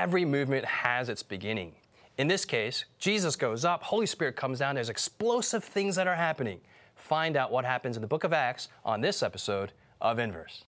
every 0.00 0.24
movement 0.24 0.64
has 0.64 1.10
its 1.10 1.22
beginning. 1.22 1.72
In 2.16 2.26
this 2.26 2.46
case, 2.46 2.86
Jesus 2.98 3.36
goes 3.36 3.66
up, 3.66 3.82
Holy 3.82 4.06
Spirit 4.06 4.34
comes 4.34 4.60
down, 4.60 4.76
there's 4.76 4.88
explosive 4.88 5.62
things 5.62 5.94
that 5.96 6.06
are 6.06 6.14
happening. 6.14 6.58
Find 6.94 7.36
out 7.36 7.52
what 7.52 7.66
happens 7.66 7.98
in 7.98 8.00
the 8.00 8.08
book 8.08 8.24
of 8.24 8.32
Acts 8.32 8.70
on 8.82 9.02
this 9.02 9.22
episode 9.22 9.72
of 10.00 10.18
Inverse. 10.18 10.64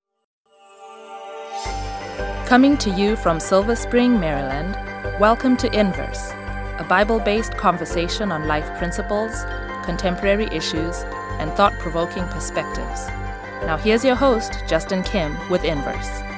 Coming 2.45 2.77
to 2.77 2.91
you 2.91 3.17
from 3.17 3.41
Silver 3.41 3.75
Spring, 3.75 4.21
Maryland, 4.21 4.75
welcome 5.19 5.57
to 5.57 5.81
Inverse, 5.81 6.33
a 6.79 6.87
Bible 6.87 7.19
based 7.19 7.57
conversation 7.57 8.31
on 8.31 8.47
life 8.47 8.69
principles, 8.77 9.45
contemporary 9.83 10.45
issues, 10.53 11.05
and 11.41 11.51
thought 11.53 11.73
provoking 11.79 12.29
perspectives. 12.29 13.07
Now, 13.65 13.79
here's 13.79 14.05
your 14.05 14.17
host, 14.17 14.63
Justin 14.69 15.03
Kim, 15.03 15.39
with 15.49 15.65
Inverse. 15.65 16.32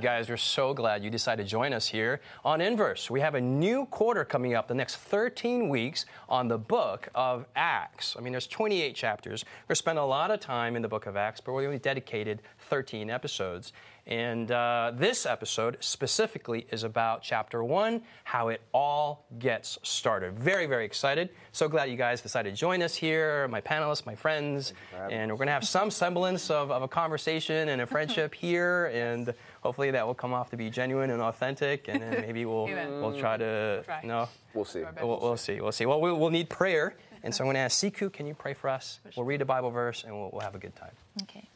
Guys, 0.00 0.28
we're 0.28 0.36
so 0.36 0.74
glad 0.74 1.02
you 1.02 1.08
decided 1.08 1.44
to 1.44 1.48
join 1.48 1.72
us 1.72 1.88
here 1.88 2.20
on 2.44 2.60
Inverse. 2.60 3.08
We 3.10 3.20
have 3.20 3.34
a 3.34 3.40
new 3.40 3.86
quarter 3.86 4.26
coming 4.26 4.52
up 4.52 4.68
the 4.68 4.74
next 4.74 4.96
13 4.96 5.70
weeks 5.70 6.04
on 6.28 6.48
the 6.48 6.58
book 6.58 7.08
of 7.14 7.46
Acts. 7.56 8.14
I 8.18 8.20
mean, 8.20 8.32
there's 8.32 8.46
28 8.46 8.94
chapters. 8.94 9.44
We're 9.44 9.68
going 9.68 9.74
to 9.74 9.76
spend 9.76 9.98
a 9.98 10.04
lot 10.04 10.30
of 10.30 10.40
time 10.40 10.76
in 10.76 10.82
the 10.82 10.88
book 10.88 11.06
of 11.06 11.16
Acts, 11.16 11.40
but 11.40 11.54
we 11.54 11.64
only 11.64 11.78
dedicated 11.78 12.42
13 12.68 13.08
episodes. 13.08 13.72
And 14.06 14.52
uh, 14.52 14.92
this 14.94 15.26
episode 15.26 15.78
specifically 15.80 16.66
is 16.70 16.84
about 16.84 17.22
chapter 17.22 17.64
one, 17.64 18.02
how 18.22 18.48
it 18.48 18.60
all 18.72 19.26
gets 19.40 19.78
started. 19.82 20.38
Very, 20.38 20.66
very 20.66 20.84
excited. 20.84 21.30
So 21.50 21.68
glad 21.68 21.90
you 21.90 21.96
guys 21.96 22.20
decided 22.20 22.50
to 22.50 22.56
join 22.56 22.82
us 22.82 22.94
here, 22.94 23.48
my 23.48 23.60
panelists, 23.60 24.06
my 24.06 24.14
friends. 24.14 24.74
And 25.10 25.30
we're 25.32 25.36
going 25.38 25.48
to 25.48 25.52
have 25.52 25.66
some 25.66 25.90
semblance 25.90 26.50
of, 26.50 26.70
of 26.70 26.82
a 26.82 26.88
conversation 26.88 27.68
and 27.68 27.82
a 27.82 27.86
friendship 27.86 28.32
here. 28.46 28.86
And 28.94 29.34
hopefully 29.60 29.90
that 29.90 30.06
will 30.06 30.14
come 30.14 30.32
off 30.32 30.50
to 30.50 30.56
be 30.56 30.70
genuine 30.70 31.10
and 31.10 31.20
authentic. 31.20 31.88
And 31.88 32.00
then 32.00 32.20
maybe 32.20 32.44
we'll, 32.44 32.66
we'll 33.00 33.18
try 33.18 33.36
to, 33.36 33.82
Try. 33.84 34.02
no, 34.04 34.28
We'll 34.54 34.64
see. 34.64 34.84
We'll, 35.02 35.20
we'll 35.20 35.36
see. 35.36 35.60
We'll 35.60 35.72
see. 35.72 35.84
Well, 35.86 36.00
we, 36.00 36.12
we'll 36.12 36.30
need 36.30 36.48
prayer. 36.48 36.94
And 37.24 37.34
so 37.34 37.42
I'm 37.42 37.46
going 37.46 37.54
to 37.54 37.60
ask 37.60 37.82
Siku, 37.84 38.12
can 38.12 38.26
you 38.28 38.34
pray 38.34 38.54
for 38.54 38.70
us? 38.70 39.00
We'll 39.16 39.26
read 39.26 39.42
a 39.42 39.44
Bible 39.44 39.70
verse 39.70 40.04
and 40.04 40.14
we'll, 40.14 40.30
we'll 40.32 40.42
have 40.42 40.54
a 40.54 40.60
good 40.60 40.76
time. 40.76 40.92
Okay. 41.22 41.48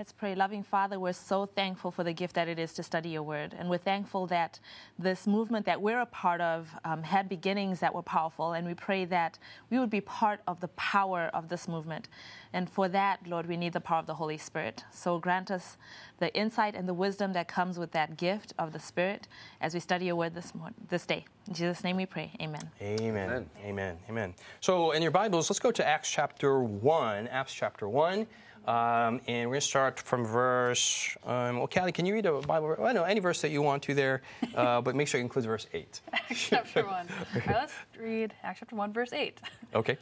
Let's 0.00 0.12
pray. 0.12 0.34
Loving 0.34 0.62
Father, 0.62 0.98
we're 0.98 1.12
so 1.12 1.44
thankful 1.44 1.90
for 1.90 2.04
the 2.04 2.14
gift 2.14 2.34
that 2.36 2.48
it 2.48 2.58
is 2.58 2.72
to 2.72 2.82
study 2.82 3.10
your 3.10 3.22
word. 3.22 3.54
And 3.58 3.68
we're 3.68 3.76
thankful 3.76 4.26
that 4.28 4.58
this 4.98 5.26
movement 5.26 5.66
that 5.66 5.82
we're 5.82 6.00
a 6.00 6.06
part 6.06 6.40
of 6.40 6.74
um, 6.86 7.02
had 7.02 7.28
beginnings 7.28 7.80
that 7.80 7.94
were 7.94 8.00
powerful. 8.00 8.54
And 8.54 8.66
we 8.66 8.72
pray 8.72 9.04
that 9.04 9.38
we 9.68 9.78
would 9.78 9.90
be 9.90 10.00
part 10.00 10.40
of 10.48 10.58
the 10.60 10.68
power 10.68 11.30
of 11.34 11.50
this 11.50 11.68
movement. 11.68 12.08
And 12.54 12.70
for 12.70 12.88
that, 12.88 13.26
Lord, 13.26 13.46
we 13.46 13.58
need 13.58 13.74
the 13.74 13.80
power 13.82 13.98
of 13.98 14.06
the 14.06 14.14
Holy 14.14 14.38
Spirit. 14.38 14.84
So 14.90 15.18
grant 15.18 15.50
us 15.50 15.76
the 16.18 16.34
insight 16.34 16.74
and 16.76 16.88
the 16.88 16.94
wisdom 16.94 17.34
that 17.34 17.46
comes 17.48 17.78
with 17.78 17.92
that 17.92 18.16
gift 18.16 18.54
of 18.58 18.72
the 18.72 18.80
Spirit 18.80 19.28
as 19.60 19.74
we 19.74 19.80
study 19.80 20.06
your 20.06 20.16
word 20.16 20.34
this, 20.34 20.54
mor- 20.54 20.70
this 20.88 21.04
day. 21.04 21.26
In 21.46 21.52
Jesus' 21.52 21.84
name 21.84 21.98
we 21.98 22.06
pray. 22.06 22.32
Amen. 22.40 22.70
Amen. 22.80 23.28
Amen. 23.28 23.50
Amen. 23.66 23.98
Amen. 24.08 24.34
So, 24.60 24.92
in 24.92 25.02
your 25.02 25.10
Bibles, 25.10 25.50
let's 25.50 25.60
go 25.60 25.70
to 25.70 25.86
Acts 25.86 26.10
chapter 26.10 26.62
1. 26.62 27.28
Acts 27.28 27.52
chapter 27.52 27.86
1. 27.86 28.26
Um, 28.66 29.20
and 29.26 29.48
we're 29.48 29.54
going 29.54 29.60
to 29.60 29.66
start 29.66 29.98
from 29.98 30.24
verse. 30.24 31.16
Um, 31.24 31.58
well, 31.58 31.66
Callie, 31.66 31.92
can 31.92 32.06
you 32.06 32.14
read 32.14 32.26
a 32.26 32.40
Bible? 32.40 32.68
verse? 32.68 32.78
Well, 32.78 32.94
no, 32.94 33.04
any 33.04 33.20
verse 33.20 33.40
that 33.40 33.50
you 33.50 33.62
want 33.62 33.82
to 33.84 33.94
there, 33.94 34.22
uh, 34.54 34.80
but 34.82 34.94
make 34.94 35.08
sure 35.08 35.18
it 35.18 35.24
includes 35.24 35.46
verse 35.46 35.66
8. 35.72 36.00
Acts 36.12 36.48
chapter 36.48 36.86
1. 36.86 36.92
All 36.94 37.06
right, 37.34 37.46
let's 37.48 37.72
read 37.98 38.34
Acts 38.42 38.60
chapter 38.60 38.76
1, 38.76 38.92
verse 38.92 39.12
8. 39.12 39.40
Okay. 39.74 39.96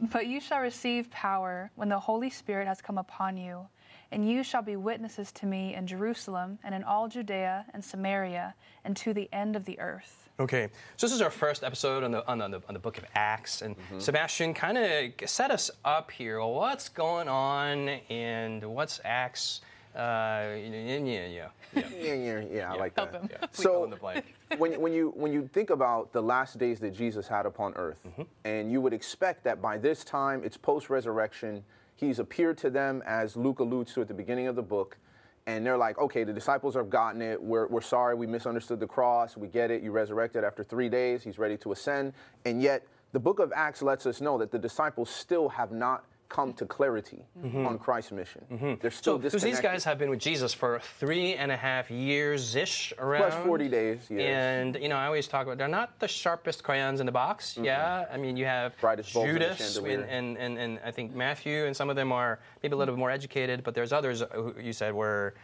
But 0.00 0.26
you 0.26 0.40
shall 0.40 0.60
receive 0.60 1.10
power 1.10 1.70
when 1.76 1.88
the 1.88 1.98
Holy 1.98 2.30
Spirit 2.30 2.66
has 2.66 2.80
come 2.80 2.98
upon 2.98 3.36
you, 3.36 3.66
and 4.10 4.28
you 4.28 4.42
shall 4.42 4.62
be 4.62 4.76
witnesses 4.76 5.30
to 5.32 5.46
me 5.46 5.74
in 5.74 5.86
Jerusalem 5.86 6.58
and 6.64 6.74
in 6.74 6.82
all 6.82 7.06
Judea 7.06 7.66
and 7.74 7.84
Samaria 7.84 8.54
and 8.84 8.96
to 8.96 9.12
the 9.12 9.28
end 9.32 9.56
of 9.56 9.64
the 9.66 9.78
earth. 9.78 10.29
Okay, 10.40 10.68
so 10.96 11.06
this 11.06 11.12
is 11.14 11.20
our 11.20 11.30
first 11.30 11.62
episode 11.62 12.02
on 12.02 12.12
the 12.12 12.26
on 12.26 12.38
the, 12.38 12.62
on 12.66 12.72
the 12.72 12.78
book 12.78 12.96
of 12.96 13.04
Acts, 13.14 13.60
and 13.60 13.76
Sebastian 13.98 14.54
kind 14.54 14.78
of 14.78 15.28
set 15.28 15.50
us 15.50 15.70
up 15.84 16.10
here. 16.10 16.42
What's 16.42 16.88
going 16.88 17.28
on, 17.28 17.90
and 18.08 18.64
what's 18.64 19.02
Acts? 19.04 19.60
Uh, 19.94 19.98
yeah, 19.98 20.56
yeah, 20.56 20.96
yeah, 20.98 21.26
yeah. 21.26 21.48
Yeah, 21.74 22.14
yeah, 22.14 22.40
yeah, 22.50 22.72
I 22.72 22.76
like 22.76 22.96
Help 22.96 23.12
that. 23.12 23.20
him. 23.20 23.28
yeah. 23.30 23.46
So- 23.52 23.86
the 23.90 23.96
blank. 23.96 24.34
when, 24.56 24.80
when 24.80 24.94
you 24.94 25.12
when 25.14 25.30
you 25.30 25.46
think 25.46 25.68
about 25.68 26.10
the 26.14 26.22
last 26.22 26.56
days 26.58 26.80
that 26.80 26.94
Jesus 26.94 27.28
had 27.28 27.44
upon 27.44 27.74
earth, 27.74 28.06
and 28.46 28.72
you 28.72 28.80
would 28.80 28.94
expect 28.94 29.44
that 29.44 29.60
by 29.60 29.76
this 29.76 30.04
time 30.04 30.40
it's 30.42 30.56
post 30.56 30.88
resurrection, 30.88 31.62
he's 31.96 32.18
appeared 32.18 32.56
to 32.58 32.70
them 32.70 33.02
as 33.04 33.36
Luke 33.36 33.58
alludes 33.58 33.92
to 33.92 34.00
at 34.00 34.08
the 34.08 34.14
beginning 34.14 34.46
of 34.46 34.56
the 34.56 34.62
book, 34.62 34.96
and 35.50 35.66
they're 35.66 35.76
like, 35.76 35.98
okay, 35.98 36.22
the 36.22 36.32
disciples 36.32 36.74
have 36.74 36.88
gotten 36.88 37.20
it. 37.20 37.42
We're, 37.42 37.66
we're 37.66 37.80
sorry, 37.80 38.14
we 38.14 38.26
misunderstood 38.26 38.78
the 38.78 38.86
cross. 38.86 39.36
We 39.36 39.48
get 39.48 39.70
it. 39.70 39.82
You 39.82 39.90
resurrected 39.90 40.44
after 40.44 40.62
three 40.62 40.88
days. 40.88 41.24
He's 41.24 41.38
ready 41.38 41.56
to 41.58 41.72
ascend, 41.72 42.12
and 42.44 42.62
yet 42.62 42.86
the 43.12 43.18
book 43.18 43.40
of 43.40 43.52
Acts 43.54 43.82
lets 43.82 44.06
us 44.06 44.20
know 44.20 44.38
that 44.38 44.52
the 44.52 44.58
disciples 44.58 45.10
still 45.10 45.48
have 45.48 45.72
not 45.72 46.04
come 46.30 46.52
to 46.54 46.64
clarity 46.64 47.26
mm-hmm. 47.44 47.66
on 47.66 47.76
Christ's 47.76 48.12
mission. 48.12 48.42
Mm-hmm. 48.50 48.74
They're 48.80 48.90
still 48.90 49.16
So, 49.16 49.18
because 49.18 49.42
these 49.42 49.60
guys 49.60 49.84
have 49.84 49.98
been 49.98 50.08
with 50.08 50.20
Jesus 50.20 50.54
for 50.54 50.80
three 50.98 51.34
and 51.34 51.50
a 51.52 51.56
half 51.56 51.90
years 51.90 52.54
ish 52.54 52.94
around. 52.98 53.32
Plus 53.32 53.44
40 53.44 53.68
days, 53.68 54.06
yes. 54.08 54.22
And, 54.22 54.76
you 54.80 54.88
know, 54.88 54.96
I 54.96 55.06
always 55.06 55.26
talk 55.26 55.46
about 55.46 55.58
they're 55.58 55.68
not 55.68 55.98
the 55.98 56.08
sharpest 56.08 56.62
crayons 56.62 57.00
in 57.00 57.06
the 57.06 57.12
box. 57.12 57.58
Yeah. 57.60 58.06
I 58.10 58.16
mean, 58.16 58.36
you 58.36 58.46
have 58.46 58.78
Brightest 58.80 59.12
Judas 59.12 59.76
and, 59.76 59.86
and, 60.04 60.38
and, 60.38 60.56
and 60.56 60.80
I 60.84 60.92
think 60.92 61.14
Matthew, 61.14 61.66
and 61.66 61.76
some 61.76 61.90
of 61.90 61.96
them 61.96 62.12
are 62.12 62.38
maybe 62.62 62.74
a 62.74 62.76
little 62.76 62.94
bit 62.94 62.98
more 62.98 63.10
educated, 63.10 63.64
but 63.64 63.74
there's 63.74 63.92
others 63.92 64.22
who 64.32 64.54
you 64.58 64.72
said 64.72 64.94
were 64.94 65.34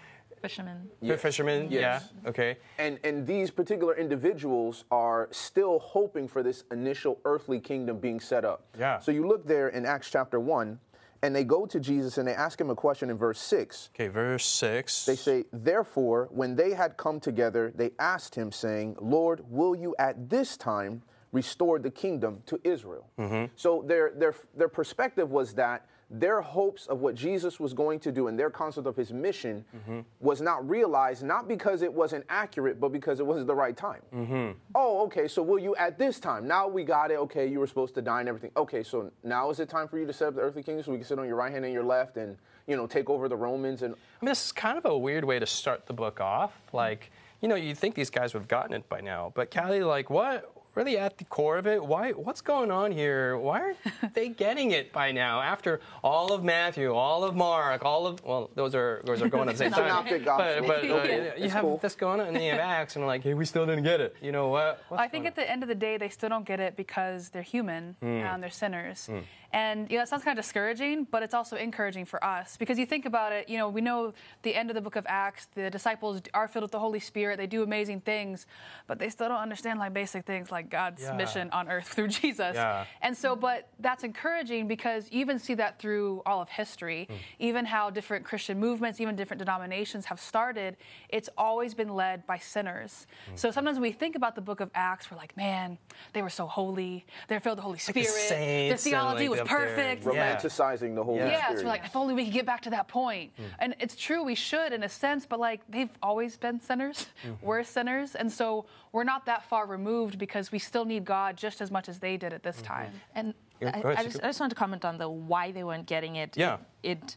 Fishermen. 0.48 0.88
Yes. 1.00 1.20
fishermen. 1.20 1.68
Yes. 1.70 2.10
Yeah. 2.22 2.28
Okay. 2.30 2.56
And 2.78 2.98
and 3.04 3.26
these 3.26 3.50
particular 3.50 3.96
individuals 3.96 4.84
are 4.90 5.28
still 5.30 5.78
hoping 5.78 6.28
for 6.28 6.42
this 6.42 6.64
initial 6.70 7.18
earthly 7.24 7.60
kingdom 7.60 7.98
being 7.98 8.20
set 8.20 8.44
up. 8.44 8.64
Yeah. 8.78 9.00
So 9.00 9.10
you 9.12 9.26
look 9.26 9.46
there 9.46 9.68
in 9.68 9.84
Acts 9.84 10.10
chapter 10.10 10.38
1 10.40 10.78
and 11.22 11.34
they 11.34 11.44
go 11.44 11.66
to 11.66 11.80
Jesus 11.80 12.18
and 12.18 12.28
they 12.28 12.34
ask 12.34 12.60
him 12.60 12.70
a 12.70 12.74
question 12.74 13.10
in 13.10 13.16
verse 13.16 13.40
6. 13.40 13.90
Okay, 13.94 14.08
verse 14.08 14.44
6. 14.44 15.06
They 15.06 15.16
say, 15.16 15.44
"Therefore, 15.52 16.28
when 16.30 16.56
they 16.56 16.74
had 16.74 16.96
come 16.96 17.20
together, 17.20 17.72
they 17.74 17.92
asked 17.98 18.34
him 18.34 18.52
saying, 18.52 18.96
"Lord, 19.00 19.40
will 19.50 19.74
you 19.74 19.94
at 19.98 20.28
this 20.30 20.56
time 20.56 21.02
restore 21.32 21.78
the 21.78 21.90
kingdom 21.90 22.42
to 22.46 22.60
Israel?" 22.64 23.10
Mm-hmm. 23.18 23.52
So 23.56 23.82
their 23.86 24.10
their 24.10 24.34
their 24.54 24.68
perspective 24.68 25.30
was 25.30 25.54
that 25.54 25.86
their 26.08 26.40
hopes 26.40 26.86
of 26.86 27.00
what 27.00 27.14
Jesus 27.14 27.58
was 27.58 27.74
going 27.74 27.98
to 28.00 28.12
do 28.12 28.28
and 28.28 28.38
their 28.38 28.50
concept 28.50 28.86
of 28.86 28.94
his 28.94 29.12
mission 29.12 29.64
mm-hmm. 29.76 30.00
was 30.20 30.40
not 30.40 30.68
realized, 30.68 31.24
not 31.24 31.48
because 31.48 31.82
it 31.82 31.92
wasn't 31.92 32.24
accurate, 32.28 32.80
but 32.80 32.90
because 32.90 33.18
it 33.18 33.26
wasn't 33.26 33.46
the 33.46 33.54
right 33.54 33.76
time. 33.76 34.00
Mm-hmm. 34.14 34.52
Oh, 34.74 35.04
okay, 35.06 35.26
so 35.26 35.42
will 35.42 35.58
you 35.58 35.74
at 35.76 35.98
this 35.98 36.20
time? 36.20 36.46
Now 36.46 36.68
we 36.68 36.84
got 36.84 37.10
it. 37.10 37.18
Okay, 37.18 37.48
you 37.48 37.58
were 37.58 37.66
supposed 37.66 37.94
to 37.94 38.02
die 38.02 38.20
and 38.20 38.28
everything. 38.28 38.52
Okay, 38.56 38.84
so 38.84 39.10
now 39.24 39.50
is 39.50 39.58
it 39.58 39.68
time 39.68 39.88
for 39.88 39.98
you 39.98 40.06
to 40.06 40.12
set 40.12 40.28
up 40.28 40.36
the 40.36 40.42
earthly 40.42 40.62
kingdom 40.62 40.84
so 40.84 40.92
we 40.92 40.98
can 40.98 41.06
sit 41.06 41.18
on 41.18 41.26
your 41.26 41.36
right 41.36 41.52
hand 41.52 41.64
and 41.64 41.74
your 41.74 41.84
left 41.84 42.16
and, 42.16 42.36
you 42.68 42.76
know, 42.76 42.86
take 42.86 43.10
over 43.10 43.28
the 43.28 43.36
Romans 43.36 43.82
and 43.82 43.94
I 43.94 44.24
mean, 44.24 44.30
this 44.30 44.46
is 44.46 44.52
kind 44.52 44.78
of 44.78 44.84
a 44.84 44.96
weird 44.96 45.24
way 45.24 45.38
to 45.38 45.46
start 45.46 45.86
the 45.86 45.92
book 45.92 46.20
off. 46.20 46.58
Like, 46.72 47.10
you 47.40 47.48
know, 47.48 47.56
you'd 47.56 47.78
think 47.78 47.96
these 47.96 48.10
guys 48.10 48.32
would 48.32 48.40
have 48.40 48.48
gotten 48.48 48.74
it 48.74 48.88
by 48.88 49.00
now, 49.00 49.32
but 49.34 49.50
Callie, 49.50 49.82
like, 49.82 50.08
what? 50.08 50.52
Really 50.76 50.98
at 50.98 51.16
the 51.16 51.24
core 51.24 51.56
of 51.56 51.66
it, 51.66 51.82
why? 51.82 52.10
What's 52.12 52.42
going 52.42 52.70
on 52.70 52.92
here? 52.92 53.38
Why 53.38 53.60
aren't 53.60 53.78
they 54.14 54.28
getting 54.28 54.72
it 54.72 54.92
by 54.92 55.10
now? 55.10 55.40
After 55.40 55.80
all 56.04 56.34
of 56.34 56.44
Matthew, 56.44 56.92
all 56.92 57.24
of 57.24 57.34
Mark, 57.34 57.82
all 57.82 58.06
of 58.06 58.22
well, 58.22 58.50
those 58.54 58.74
are 58.74 59.00
those 59.06 59.22
are 59.22 59.28
going 59.30 59.48
at 59.48 59.52
the 59.54 59.58
same 59.64 59.70
time. 59.72 59.84
Synoptic 59.88 60.26
But, 60.26 60.36
gospel. 60.36 60.66
but 60.68 60.84
uh, 60.90 60.94
Okay, 60.96 61.32
you 61.38 61.44
it's 61.44 61.54
have 61.54 61.62
cool. 61.62 61.78
this 61.78 61.94
going 61.94 62.20
on, 62.20 62.26
and 62.26 62.36
then 62.36 62.42
you 62.42 62.50
have 62.50 62.60
Acts, 62.60 62.94
and 62.96 63.06
like, 63.06 63.22
hey, 63.22 63.32
we 63.32 63.46
still 63.46 63.64
didn't 63.64 63.84
get 63.84 64.02
it. 64.02 64.16
You 64.20 64.32
know 64.32 64.48
what? 64.48 64.82
What's 64.90 65.00
I 65.00 65.08
think 65.08 65.22
going 65.24 65.28
at 65.28 65.36
the 65.36 65.50
end 65.50 65.62
of 65.62 65.70
the 65.70 65.74
day, 65.74 65.96
they 65.96 66.10
still 66.10 66.28
don't 66.28 66.44
get 66.44 66.60
it 66.60 66.76
because 66.76 67.30
they're 67.30 67.40
human 67.40 67.96
and 68.02 68.42
they're 68.42 68.50
sinners. 68.50 69.08
And 69.52 69.90
you 69.90 69.96
know, 69.96 70.02
it 70.02 70.08
sounds 70.08 70.24
kind 70.24 70.38
of 70.38 70.44
discouraging, 70.44 71.06
but 71.10 71.22
it's 71.22 71.34
also 71.34 71.56
encouraging 71.56 72.04
for 72.04 72.22
us 72.24 72.56
because 72.56 72.78
you 72.78 72.86
think 72.86 73.06
about 73.06 73.32
it. 73.32 73.48
You 73.48 73.58
know, 73.58 73.68
we 73.68 73.80
know 73.80 74.12
the 74.42 74.54
end 74.54 74.70
of 74.70 74.74
the 74.74 74.80
book 74.80 74.96
of 74.96 75.04
Acts. 75.08 75.48
The 75.54 75.70
disciples 75.70 76.20
are 76.34 76.48
filled 76.48 76.62
with 76.62 76.72
the 76.72 76.78
Holy 76.78 77.00
Spirit. 77.00 77.38
They 77.38 77.46
do 77.46 77.62
amazing 77.62 78.00
things, 78.00 78.46
but 78.86 78.98
they 78.98 79.08
still 79.08 79.28
don't 79.28 79.40
understand 79.40 79.78
like 79.78 79.92
basic 79.92 80.24
things 80.24 80.50
like 80.50 80.70
God's 80.70 81.02
Yeah. 81.02 81.12
mission 81.14 81.50
on 81.50 81.68
earth 81.68 81.88
through 81.88 82.08
Jesus. 82.20 82.54
Yeah. 82.54 82.84
And 83.02 83.16
so, 83.16 83.36
but 83.36 83.68
that's 83.80 84.04
encouraging 84.04 84.68
because 84.68 85.08
you 85.10 85.20
even 85.20 85.38
see 85.38 85.54
that 85.54 85.78
through 85.78 86.22
all 86.26 86.40
of 86.40 86.48
history, 86.48 87.06
hmm. 87.08 87.16
even 87.38 87.64
how 87.64 87.90
different 87.90 88.24
Christian 88.24 88.58
movements, 88.58 89.00
even 89.00 89.16
different 89.16 89.38
denominations 89.38 90.06
have 90.06 90.20
started, 90.20 90.76
it's 91.08 91.28
always 91.36 91.74
been 91.74 91.88
led 91.94 92.26
by 92.26 92.38
sinners. 92.38 93.06
Hmm. 93.28 93.36
So 93.36 93.50
sometimes 93.50 93.76
when 93.76 93.82
we 93.82 93.92
think 93.92 94.16
about 94.16 94.34
the 94.34 94.40
book 94.40 94.60
of 94.60 94.70
Acts, 94.74 95.10
we're 95.10 95.16
like, 95.16 95.36
man, 95.36 95.78
they 96.12 96.22
were 96.22 96.30
so 96.30 96.46
holy. 96.46 97.06
They're 97.28 97.40
filled 97.40 97.56
with 97.56 97.58
the 97.58 97.62
Holy 97.62 97.80
Like 97.86 97.94
the 97.94 98.04
Spirit. 98.04 98.68
Their 98.68 98.76
theology 98.76 99.28
like, 99.28 99.30
was 99.30 99.35
up 99.40 99.48
there. 99.48 99.58
perfect. 99.58 100.04
Yeah. 100.04 100.36
romanticizing 100.36 100.94
the 100.94 101.04
whole. 101.04 101.16
Yeah. 101.16 101.28
Yeah, 101.28 101.56
so 101.56 101.66
like, 101.66 101.84
if 101.84 101.96
only 101.96 102.14
we 102.14 102.24
could 102.24 102.32
get 102.32 102.46
back 102.46 102.62
to 102.62 102.70
that 102.70 102.88
point. 102.88 103.32
Hmm. 103.36 103.42
And 103.58 103.74
it's 103.80 103.96
true, 103.96 104.22
we 104.22 104.34
should 104.34 104.72
in 104.72 104.82
a 104.82 104.88
sense, 104.88 105.26
but 105.26 105.38
like 105.40 105.60
they've 105.68 105.90
always 106.02 106.36
been 106.36 106.60
sinners. 106.60 107.06
Mm-hmm. 107.24 107.46
We're 107.46 107.64
sinners. 107.64 108.14
And 108.14 108.30
so 108.30 108.66
we're 108.92 109.04
not 109.04 109.26
that 109.26 109.48
far 109.48 109.66
removed 109.66 110.18
because 110.18 110.52
we 110.52 110.58
still 110.58 110.84
need 110.84 111.04
God 111.04 111.36
just 111.36 111.60
as 111.60 111.70
much 111.70 111.88
as 111.88 111.98
they 111.98 112.16
did 112.16 112.32
at 112.32 112.42
this 112.42 112.62
time. 112.62 112.92
And 113.14 113.34
Yeah, 113.60 113.68
I, 113.74 113.78
ahead, 113.78 113.86
I, 113.98 114.04
just, 114.04 114.18
Siku. 114.18 114.24
I 114.24 114.26
just 114.28 114.40
want 114.40 114.50
to 114.50 114.56
comment 114.56 114.84
on 114.84 114.98
the 114.98 115.08
why 115.08 115.50
they 115.52 115.64
weren't 115.64 115.86
getting 115.86 116.16
it. 116.16 116.36
Yeah. 116.36 116.58
It, 116.82 116.98
it 116.98 117.16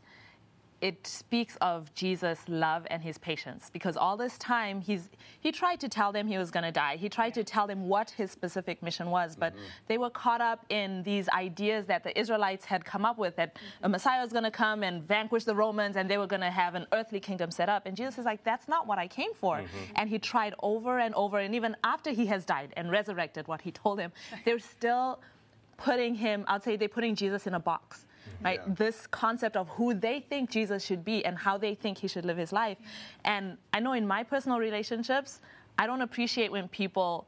speaks 1.03 1.57
of 1.61 1.93
Jesus' 1.93 2.39
love 2.47 2.87
and 2.89 3.03
his 3.03 3.17
patience 3.17 3.69
because 3.71 3.97
all 3.97 4.15
this 4.15 4.37
time 4.37 4.81
he's 4.81 5.09
he 5.41 5.51
tried 5.51 5.79
to 5.79 5.89
tell 5.89 6.11
them 6.11 6.27
he 6.27 6.37
was 6.37 6.51
going 6.51 6.63
to 6.63 6.71
die. 6.71 6.95
He 6.95 7.09
tried 7.09 7.33
to 7.35 7.43
tell 7.43 7.67
them 7.67 7.87
what 7.87 8.09
his 8.11 8.31
specific 8.31 8.81
mission 8.81 9.09
was, 9.09 9.35
but 9.35 9.53
mm-hmm. 9.53 9.63
they 9.87 9.97
were 9.97 10.09
caught 10.09 10.41
up 10.41 10.65
in 10.69 11.03
these 11.03 11.27
ideas 11.29 11.85
that 11.87 12.03
the 12.03 12.17
Israelites 12.17 12.65
had 12.65 12.83
come 12.85 13.05
up 13.05 13.17
with 13.17 13.35
that 13.35 13.57
a 13.83 13.89
Messiah 13.89 14.21
was 14.21 14.31
going 14.31 14.43
to 14.43 14.51
come 14.51 14.83
and 14.83 15.03
vanquish 15.03 15.43
the 15.43 15.55
Romans 15.55 15.95
and 15.95 16.09
they 16.09 16.17
were 16.17 16.27
going 16.27 16.41
to 16.41 16.51
have 16.51 16.75
an 16.75 16.85
earthly 16.91 17.19
kingdom 17.19 17.51
set 17.51 17.69
up. 17.69 17.85
And 17.85 17.95
Jesus 17.95 18.17
is 18.17 18.25
like, 18.25 18.43
that's 18.43 18.67
not 18.67 18.87
what 18.87 18.97
I 18.97 19.07
came 19.07 19.33
for. 19.33 19.57
Mm-hmm. 19.57 19.93
And 19.95 20.09
he 20.09 20.19
tried 20.19 20.53
over 20.63 20.99
and 20.99 21.13
over, 21.15 21.39
and 21.39 21.55
even 21.55 21.75
after 21.83 22.11
he 22.11 22.25
has 22.27 22.45
died 22.45 22.73
and 22.77 22.89
resurrected, 22.91 23.47
what 23.47 23.61
he 23.61 23.71
told 23.71 23.99
them, 23.99 24.11
they're 24.45 24.59
still 24.59 25.19
putting 25.77 26.15
him. 26.15 26.43
I'd 26.47 26.63
say 26.63 26.75
they're 26.75 26.89
putting 26.89 27.15
Jesus 27.15 27.47
in 27.47 27.53
a 27.53 27.59
box 27.59 28.05
right? 28.41 28.61
Yeah. 28.65 28.73
This 28.73 29.07
concept 29.07 29.55
of 29.55 29.67
who 29.69 29.93
they 29.93 30.19
think 30.19 30.49
Jesus 30.49 30.85
should 30.85 31.03
be 31.03 31.25
and 31.25 31.37
how 31.37 31.57
they 31.57 31.75
think 31.75 31.97
he 31.97 32.07
should 32.07 32.25
live 32.25 32.37
his 32.37 32.51
life. 32.51 32.77
And 33.25 33.57
I 33.73 33.79
know 33.79 33.93
in 33.93 34.07
my 34.07 34.23
personal 34.23 34.59
relationships, 34.59 35.41
I 35.77 35.87
don't 35.87 36.01
appreciate 36.01 36.51
when 36.51 36.67
people 36.67 37.27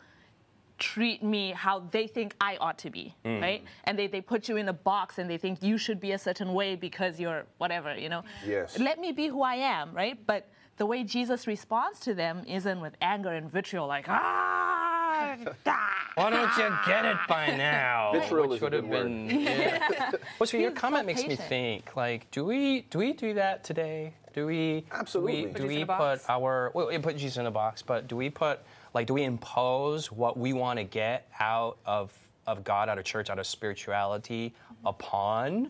treat 0.77 1.21
me 1.21 1.51
how 1.51 1.83
they 1.91 2.07
think 2.07 2.35
I 2.41 2.57
ought 2.57 2.79
to 2.79 2.89
be, 2.89 3.15
mm. 3.23 3.39
right? 3.39 3.63
And 3.83 3.97
they, 3.97 4.07
they 4.07 4.19
put 4.19 4.49
you 4.49 4.57
in 4.57 4.67
a 4.67 4.73
box 4.73 5.19
and 5.19 5.29
they 5.29 5.37
think 5.37 5.61
you 5.61 5.77
should 5.77 5.99
be 5.99 6.13
a 6.13 6.17
certain 6.17 6.53
way 6.53 6.75
because 6.75 7.19
you're 7.19 7.45
whatever, 7.59 7.95
you 7.95 8.09
know? 8.09 8.23
Yes. 8.45 8.79
Let 8.79 8.99
me 8.99 9.11
be 9.11 9.27
who 9.27 9.43
I 9.43 9.55
am, 9.55 9.93
right? 9.93 10.17
But 10.25 10.49
the 10.81 10.85
way 10.87 11.03
Jesus 11.03 11.45
responds 11.45 11.99
to 11.99 12.15
them 12.15 12.43
isn't 12.47 12.81
with 12.81 12.93
anger 13.03 13.29
and 13.29 13.51
vitriol, 13.51 13.85
like, 13.85 14.05
ah, 14.09 15.37
why 16.15 16.31
don't 16.31 16.57
you 16.57 16.75
get 16.87 17.05
it 17.05 17.17
by 17.29 17.45
now? 17.55 18.13
Vitriol 18.13 18.47
Which 18.47 18.61
would 18.61 18.73
have 18.73 18.89
been. 18.89 19.29
Yeah. 19.29 20.09
well, 20.39 20.47
so 20.47 20.57
your 20.57 20.71
comment 20.71 21.03
so 21.03 21.05
makes 21.05 21.23
me 21.27 21.35
think. 21.35 21.95
Like, 21.95 22.31
do 22.31 22.43
we 22.43 22.81
do 22.89 22.97
we 22.97 23.13
do 23.13 23.35
that 23.35 23.63
today? 23.63 24.15
Do 24.33 24.47
we 24.47 24.83
absolutely? 24.91 25.53
Do 25.53 25.67
we, 25.67 25.75
do 25.75 25.81
we 25.81 25.85
put 25.85 26.27
our 26.27 26.71
well, 26.73 26.87
we 26.87 26.97
put 26.97 27.15
Jesus 27.15 27.37
in 27.37 27.45
a 27.45 27.51
box, 27.51 27.83
but 27.83 28.07
do 28.07 28.15
we 28.15 28.31
put 28.31 28.61
like 28.95 29.05
do 29.05 29.13
we 29.13 29.23
impose 29.23 30.11
what 30.11 30.35
we 30.35 30.51
want 30.51 30.79
to 30.79 30.83
get 30.83 31.29
out 31.39 31.77
of 31.85 32.11
of 32.47 32.63
God, 32.63 32.89
out 32.89 32.97
of 32.97 33.05
church, 33.05 33.29
out 33.29 33.37
of 33.37 33.45
spirituality 33.45 34.55
upon 34.83 35.69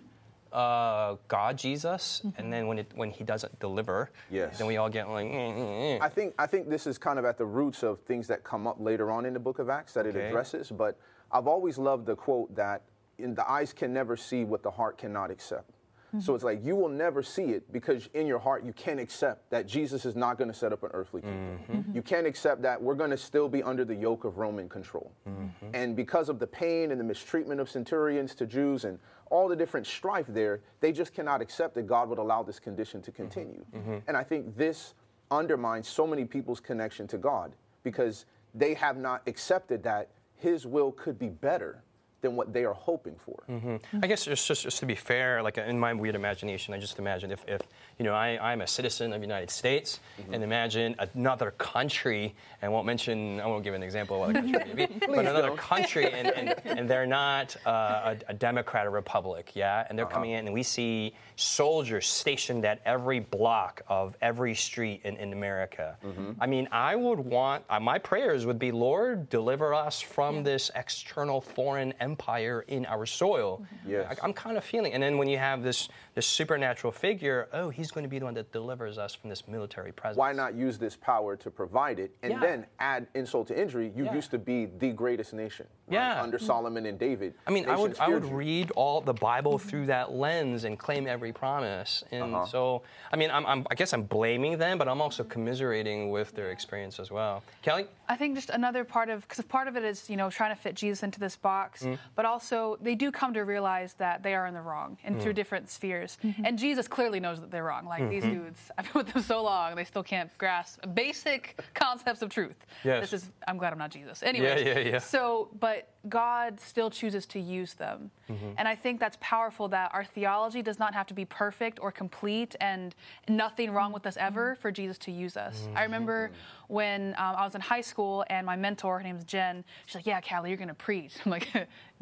uh, 0.51 1.15
God, 1.27 1.57
Jesus, 1.57 2.21
mm-hmm. 2.25 2.39
and 2.39 2.51
then 2.51 2.67
when 2.67 2.79
it, 2.79 2.91
when 2.95 3.09
He 3.09 3.23
doesn't 3.23 3.57
deliver, 3.59 4.11
yes. 4.29 4.57
then 4.57 4.67
we 4.67 4.77
all 4.77 4.89
get 4.89 5.09
like. 5.09 5.27
Mm, 5.27 5.55
mm, 5.55 5.57
mm. 5.57 6.01
I 6.01 6.09
think 6.09 6.33
I 6.37 6.45
think 6.45 6.69
this 6.69 6.87
is 6.87 6.97
kind 6.97 7.17
of 7.17 7.25
at 7.25 7.37
the 7.37 7.45
roots 7.45 7.83
of 7.83 7.99
things 8.01 8.27
that 8.27 8.43
come 8.43 8.67
up 8.67 8.77
later 8.79 9.11
on 9.11 9.25
in 9.25 9.33
the 9.33 9.39
Book 9.39 9.59
of 9.59 9.69
Acts 9.69 9.93
that 9.93 10.05
okay. 10.05 10.19
it 10.19 10.27
addresses. 10.27 10.69
But 10.69 10.97
I've 11.31 11.47
always 11.47 11.77
loved 11.77 12.05
the 12.05 12.15
quote 12.15 12.53
that 12.55 12.83
in 13.17 13.35
the 13.35 13.49
eyes 13.49 13.73
can 13.73 13.93
never 13.93 14.17
see 14.17 14.43
what 14.43 14.63
the 14.63 14.71
heart 14.71 14.97
cannot 14.97 15.31
accept. 15.31 15.71
Mm-hmm. 16.11 16.19
So 16.19 16.35
it's 16.35 16.43
like 16.43 16.59
you 16.63 16.75
will 16.75 16.89
never 16.89 17.23
see 17.23 17.51
it 17.51 17.71
because 17.71 18.09
in 18.13 18.27
your 18.27 18.39
heart 18.39 18.65
you 18.65 18.73
can't 18.73 18.99
accept 18.99 19.49
that 19.49 19.65
Jesus 19.65 20.05
is 20.05 20.15
not 20.15 20.37
going 20.37 20.49
to 20.49 20.53
set 20.53 20.73
up 20.73 20.83
an 20.83 20.89
earthly 20.93 21.21
kingdom. 21.21 21.59
Mm-hmm. 21.71 21.95
You 21.95 22.01
can't 22.01 22.27
accept 22.27 22.61
that 22.63 22.81
we're 22.81 22.95
going 22.95 23.11
to 23.11 23.17
still 23.17 23.47
be 23.47 23.63
under 23.63 23.85
the 23.85 23.95
yoke 23.95 24.25
of 24.25 24.37
Roman 24.37 24.67
control. 24.67 25.13
Mm-hmm. 25.27 25.67
And 25.73 25.95
because 25.95 26.27
of 26.27 26.39
the 26.39 26.47
pain 26.47 26.91
and 26.91 26.99
the 26.99 27.05
mistreatment 27.05 27.61
of 27.61 27.69
centurions 27.69 28.35
to 28.35 28.45
Jews 28.45 28.83
and 28.83 28.99
all 29.31 29.47
the 29.47 29.55
different 29.55 29.87
strife 29.87 30.27
there, 30.27 30.59
they 30.81 30.91
just 30.91 31.13
cannot 31.13 31.41
accept 31.41 31.73
that 31.75 31.87
God 31.87 32.09
would 32.09 32.19
allow 32.19 32.43
this 32.43 32.59
condition 32.59 33.01
to 33.01 33.11
continue. 33.11 33.65
Mm-hmm. 33.75 33.97
And 34.07 34.15
I 34.15 34.23
think 34.23 34.55
this 34.55 34.93
undermines 35.31 35.87
so 35.87 36.05
many 36.05 36.25
people's 36.25 36.59
connection 36.59 37.07
to 37.07 37.17
God 37.17 37.53
because 37.83 38.25
they 38.53 38.73
have 38.73 38.97
not 38.97 39.23
accepted 39.27 39.81
that 39.83 40.09
His 40.35 40.67
will 40.67 40.91
could 40.91 41.17
be 41.17 41.29
better 41.29 41.81
than 42.21 42.35
what 42.35 42.53
they 42.53 42.63
are 42.63 42.73
hoping 42.73 43.15
for. 43.25 43.43
Mm-hmm. 43.49 44.03
I 44.03 44.07
guess 44.07 44.25
just, 44.25 44.47
just, 44.47 44.63
just 44.63 44.79
to 44.79 44.85
be 44.85 44.95
fair, 44.95 45.41
like 45.41 45.57
in 45.57 45.79
my 45.79 45.93
weird 45.93 46.15
imagination, 46.15 46.73
I 46.73 46.77
just 46.77 46.99
imagine 46.99 47.31
if, 47.31 47.43
if 47.47 47.61
you 47.97 48.05
know 48.05 48.13
I, 48.13 48.37
I'm 48.51 48.61
a 48.61 48.67
citizen 48.67 49.11
of 49.11 49.19
the 49.19 49.25
United 49.25 49.49
States, 49.49 49.99
mm-hmm. 50.19 50.33
and 50.33 50.43
imagine 50.43 50.95
another 51.15 51.51
country, 51.51 52.35
and 52.61 52.69
I 52.69 52.73
won't 52.73 52.85
mention, 52.85 53.39
I 53.39 53.47
won't 53.47 53.63
give 53.63 53.73
an 53.73 53.83
example 53.83 54.23
of 54.23 54.33
what 54.33 54.35
country 54.35 54.73
maybe, 54.73 54.93
but 54.99 55.19
another 55.19 55.47
don't. 55.47 55.57
country, 55.57 56.11
and, 56.11 56.27
and, 56.27 56.55
and, 56.65 56.89
they're 56.89 57.07
not 57.07 57.55
uh, 57.65 58.15
a, 58.27 58.31
a, 58.31 58.33
Democrat 58.33 58.85
or 58.85 58.91
Republic, 58.91 59.51
yeah, 59.55 59.85
and 59.89 59.97
they're 59.97 60.05
uh-huh. 60.05 60.15
coming 60.15 60.31
in, 60.31 60.45
and 60.45 60.53
we 60.53 60.63
see 60.63 61.13
soldiers 61.35 62.07
stationed 62.07 62.65
at 62.65 62.81
every 62.85 63.19
block 63.19 63.81
of 63.87 64.15
every 64.21 64.53
street 64.53 65.01
in, 65.03 65.15
in 65.17 65.33
America. 65.33 65.97
Mm-hmm. 66.05 66.31
I 66.39 66.45
mean, 66.45 66.67
I 66.71 66.95
would 66.95 67.19
want 67.19 67.63
uh, 67.69 67.79
my 67.79 67.97
prayers 67.97 68.45
would 68.45 68.59
be, 68.59 68.71
Lord, 68.71 69.29
deliver 69.29 69.73
us 69.73 70.01
from 70.01 70.37
yeah. 70.37 70.41
this 70.43 70.71
external 70.75 71.41
foreign 71.41 71.93
empire 71.93 72.10
empire 72.11 72.65
in 72.67 72.85
our 72.85 73.05
soil. 73.05 73.63
Yes. 73.87 74.17
I, 74.21 74.25
am 74.25 74.33
kind 74.33 74.57
of 74.57 74.63
feeling. 74.63 74.93
And 74.93 75.01
then 75.01 75.17
when 75.17 75.27
you 75.27 75.37
have 75.37 75.63
this 75.63 75.89
this 76.13 76.27
supernatural 76.27 76.91
figure, 76.91 77.47
oh, 77.53 77.69
he's 77.69 77.89
going 77.89 78.03
to 78.03 78.09
be 78.09 78.19
the 78.19 78.25
one 78.25 78.33
that 78.33 78.51
delivers 78.51 78.97
us 78.97 79.15
from 79.15 79.29
this 79.29 79.47
military 79.47 79.93
presence. 79.93 80.17
Why 80.17 80.33
not 80.33 80.55
use 80.55 80.77
this 80.77 80.95
power 80.97 81.37
to 81.37 81.49
provide 81.49 81.99
it 81.99 82.11
and 82.21 82.33
yeah. 82.33 82.39
then 82.39 82.65
add 82.79 83.07
insult 83.15 83.47
to 83.47 83.59
injury? 83.59 83.91
You 83.95 84.05
yeah. 84.05 84.13
used 84.13 84.31
to 84.31 84.37
be 84.37 84.67
the 84.79 84.89
greatest 84.89 85.33
nation. 85.33 85.67
Right? 85.87 85.95
Yeah. 85.95 86.21
Under 86.21 86.37
Solomon 86.37 86.85
and 86.85 86.99
David. 86.99 87.33
I 87.47 87.51
mean, 87.51 87.65
I 87.69 87.77
would 87.77 87.97
I 87.99 88.09
would 88.09 88.23
you. 88.25 88.35
read 88.35 88.71
all 88.71 88.99
the 89.01 89.13
Bible 89.13 89.57
through 89.57 89.85
that 89.87 90.11
lens 90.11 90.65
and 90.65 90.77
claim 90.77 91.07
every 91.07 91.31
promise. 91.31 92.03
And 92.11 92.35
uh-huh. 92.35 92.45
so, 92.45 92.83
I 93.11 93.15
mean, 93.15 93.31
I'm, 93.31 93.45
I'm, 93.45 93.65
I 93.71 93.75
guess 93.75 93.93
I'm 93.93 94.03
blaming 94.03 94.57
them, 94.57 94.77
but 94.77 94.87
I'm 94.87 95.01
also 95.01 95.23
commiserating 95.23 96.09
with 96.09 96.33
their 96.33 96.51
experience 96.51 96.99
as 96.99 97.09
well. 97.09 97.43
Kelly? 97.61 97.85
I 98.09 98.15
think 98.17 98.35
just 98.35 98.49
another 98.49 98.83
part 98.83 99.09
of, 99.09 99.21
because 99.21 99.43
part 99.45 99.67
of 99.69 99.77
it 99.77 99.83
is, 99.83 100.09
you 100.09 100.17
know, 100.17 100.29
trying 100.29 100.53
to 100.53 100.61
fit 100.61 100.75
Jesus 100.75 101.03
into 101.03 101.19
this 101.19 101.37
box, 101.37 101.83
mm. 101.83 101.97
But 102.15 102.25
also 102.25 102.77
they 102.81 102.95
do 102.95 103.11
come 103.11 103.33
to 103.33 103.41
realize 103.41 103.93
that 103.95 104.23
they 104.23 104.33
are 104.33 104.47
in 104.47 104.53
the 104.53 104.61
wrong 104.61 104.97
and 105.03 105.15
mm. 105.15 105.21
through 105.21 105.33
different 105.33 105.69
spheres. 105.69 106.17
Mm-hmm. 106.23 106.45
And 106.45 106.57
Jesus 106.57 106.87
clearly 106.87 107.19
knows 107.19 107.41
that 107.41 107.51
they're 107.51 107.63
wrong. 107.63 107.85
Like 107.85 108.03
mm-hmm. 108.03 108.11
these 108.11 108.23
dudes, 108.23 108.71
I've 108.77 108.91
been 108.91 109.03
with 109.03 109.13
them 109.13 109.23
so 109.23 109.43
long, 109.43 109.75
they 109.75 109.83
still 109.83 110.03
can't 110.03 110.35
grasp 110.37 110.79
basic 110.93 111.61
concepts 111.73 112.21
of 112.21 112.29
truth. 112.29 112.65
Yes. 112.83 113.09
This 113.09 113.23
is, 113.23 113.29
I'm 113.47 113.57
glad 113.57 113.73
I'm 113.73 113.79
not 113.79 113.91
Jesus. 113.91 114.23
Anyway. 114.23 114.63
Yeah, 114.63 114.73
yeah, 114.73 114.79
yeah. 114.79 114.99
So, 114.99 115.49
but 115.59 115.89
God 116.09 116.59
still 116.59 116.89
chooses 116.89 117.25
to 117.27 117.39
use 117.39 117.73
them. 117.73 118.09
Mm-hmm. 118.29 118.51
And 118.57 118.67
I 118.67 118.75
think 118.75 118.99
that's 118.99 119.17
powerful 119.21 119.67
that 119.69 119.91
our 119.93 120.03
theology 120.03 120.61
does 120.61 120.79
not 120.79 120.93
have 120.93 121.05
to 121.07 121.13
be 121.13 121.25
perfect 121.25 121.79
or 121.81 121.91
complete 121.91 122.55
and 122.59 122.95
nothing 123.27 123.71
wrong 123.71 123.91
with 123.91 124.07
us 124.07 124.17
ever 124.17 124.55
for 124.55 124.71
Jesus 124.71 124.97
to 124.99 125.11
use 125.11 125.37
us. 125.37 125.61
Mm-hmm. 125.61 125.77
I 125.77 125.83
remember 125.83 126.31
when 126.67 127.09
um, 127.17 127.35
I 127.35 127.45
was 127.45 127.53
in 127.53 127.61
high 127.61 127.81
school 127.81 128.23
and 128.29 128.45
my 128.45 128.55
mentor, 128.55 128.97
her 128.97 129.03
name's 129.03 129.25
Jen, 129.25 129.63
she's 129.85 129.95
like, 129.95 130.05
Yeah, 130.05 130.21
Callie, 130.21 130.49
you're 130.49 130.57
going 130.57 130.69
to 130.69 130.73
preach. 130.73 131.15
I'm 131.25 131.31
like, 131.31 131.47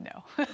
No, 0.04 0.24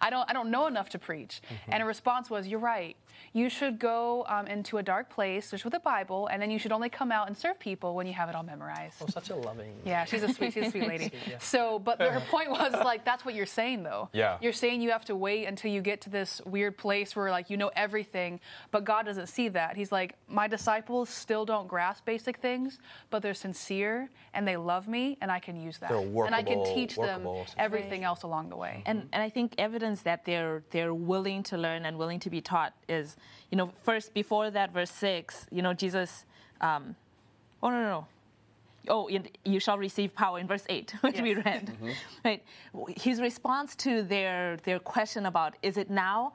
I, 0.00 0.10
don't, 0.10 0.28
I 0.28 0.32
don't 0.32 0.50
know 0.50 0.66
enough 0.66 0.88
to 0.90 0.98
preach. 0.98 1.40
Mm-hmm. 1.44 1.72
And 1.72 1.82
her 1.82 1.86
response 1.86 2.30
was, 2.30 2.46
You're 2.46 2.60
right. 2.60 2.96
You 3.34 3.48
should 3.48 3.78
go 3.78 4.24
um, 4.28 4.46
into 4.46 4.78
a 4.78 4.82
dark 4.82 5.08
place 5.10 5.50
just 5.50 5.64
with 5.64 5.74
a 5.74 5.80
Bible, 5.80 6.26
and 6.28 6.40
then 6.40 6.50
you 6.50 6.58
should 6.58 6.72
only 6.72 6.88
come 6.88 7.10
out 7.10 7.28
and 7.28 7.36
serve 7.36 7.58
people 7.58 7.94
when 7.94 8.06
you 8.06 8.12
have 8.12 8.28
it 8.28 8.34
all 8.34 8.42
memorized. 8.42 8.96
Oh, 9.00 9.06
such 9.06 9.30
a 9.30 9.36
loving. 9.36 9.72
Yeah, 9.84 10.04
she's 10.04 10.22
a 10.22 10.32
sweet, 10.32 10.52
she's 10.52 10.66
a 10.66 10.70
sweet 10.70 10.88
lady. 10.88 11.12
yeah. 11.30 11.38
So, 11.38 11.78
but 11.78 12.00
her 12.00 12.20
point 12.30 12.50
was 12.50 12.72
like, 12.72 13.04
That's 13.04 13.24
what 13.24 13.34
you're 13.34 13.46
saying, 13.46 13.82
though. 13.82 14.08
Yeah. 14.12 14.38
You're 14.40 14.52
saying 14.52 14.82
you 14.82 14.90
have 14.90 15.04
to 15.06 15.16
wait 15.16 15.46
until 15.46 15.70
you 15.70 15.80
get 15.80 16.00
to 16.02 16.10
this 16.10 16.40
weird 16.44 16.76
place 16.76 17.16
where, 17.16 17.30
like, 17.30 17.50
you 17.50 17.56
know 17.56 17.70
everything, 17.74 18.40
but 18.70 18.84
God 18.84 19.06
doesn't 19.06 19.28
see 19.28 19.48
that. 19.48 19.76
He's 19.76 19.92
like, 19.92 20.14
My 20.28 20.46
disciples 20.46 21.08
still 21.08 21.44
don't 21.44 21.68
grasp 21.68 22.04
basic 22.04 22.38
things, 22.38 22.78
but 23.10 23.22
they're 23.22 23.34
sincere 23.34 24.10
and 24.34 24.46
they 24.46 24.56
love 24.56 24.88
me, 24.88 25.18
and 25.20 25.30
I 25.30 25.38
can 25.38 25.60
use 25.60 25.78
that. 25.78 25.90
Workable, 25.90 26.24
and 26.24 26.34
I 26.34 26.42
can 26.42 26.64
teach 26.64 26.96
them 26.96 27.26
everything 27.58 28.04
else 28.04 28.22
along 28.22 28.48
the 28.48 28.56
way. 28.56 28.82
And, 28.86 28.91
and 29.12 29.22
I 29.22 29.28
think 29.28 29.54
evidence 29.58 30.02
that 30.02 30.24
they're, 30.24 30.62
they're 30.70 30.94
willing 30.94 31.42
to 31.44 31.56
learn 31.56 31.84
and 31.84 31.98
willing 31.98 32.20
to 32.20 32.30
be 32.30 32.40
taught 32.40 32.74
is, 32.88 33.16
you 33.50 33.56
know, 33.56 33.70
first, 33.82 34.14
before 34.14 34.50
that, 34.50 34.72
verse 34.72 34.90
6, 34.90 35.46
you 35.50 35.62
know, 35.62 35.74
Jesus, 35.74 36.24
um, 36.60 36.96
oh, 37.62 37.70
no, 37.70 37.82
no, 37.82 37.88
no 37.88 38.06
oh, 38.88 39.10
you 39.44 39.60
shall 39.60 39.78
receive 39.78 40.14
power 40.14 40.38
in 40.38 40.46
verse 40.46 40.64
8, 40.68 40.94
which 41.00 41.14
yes. 41.14 41.22
we 41.22 41.34
read. 41.34 41.66
Mm-hmm. 41.66 41.90
Right? 42.24 42.44
His 42.96 43.20
response 43.20 43.74
to 43.76 44.02
their, 44.02 44.56
their 44.64 44.78
question 44.78 45.26
about, 45.26 45.54
is 45.62 45.76
it 45.76 45.90
now? 45.90 46.32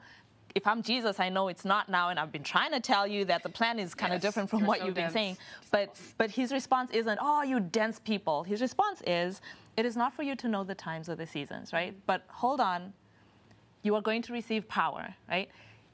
If 0.54 0.66
I'm 0.66 0.82
Jesus, 0.82 1.20
I 1.20 1.28
know 1.28 1.48
it's 1.48 1.64
not 1.64 1.88
now, 1.88 2.08
and 2.08 2.18
I've 2.18 2.32
been 2.32 2.42
trying 2.42 2.72
to 2.72 2.80
tell 2.80 3.06
you 3.06 3.24
that 3.26 3.42
the 3.42 3.48
plan 3.48 3.78
is 3.78 3.94
kind 3.94 4.12
yes, 4.12 4.18
of 4.18 4.22
different 4.22 4.50
from 4.50 4.66
what 4.66 4.80
so 4.80 4.86
you've 4.86 4.94
dense. 4.94 5.12
been 5.12 5.20
saying. 5.20 5.38
But, 5.70 5.96
but 6.16 6.30
his 6.30 6.52
response 6.52 6.90
isn't, 6.90 7.18
oh, 7.20 7.42
you 7.42 7.60
dense 7.60 7.98
people. 7.98 8.42
His 8.42 8.60
response 8.60 9.02
is, 9.06 9.40
it 9.78 9.86
is 9.86 9.96
not 9.96 10.12
for 10.12 10.22
you 10.22 10.34
to 10.36 10.48
know 10.48 10.64
the 10.64 10.74
times 10.74 11.08
or 11.08 11.14
the 11.14 11.26
seasons, 11.26 11.72
right? 11.72 11.94
But 12.06 12.24
hold 12.28 12.60
on, 12.60 12.92
you 13.82 13.94
are 13.94 14.02
going 14.02 14.22
to 14.22 14.32
receive 14.32 14.68
power, 14.68 15.14
right? 15.30 15.48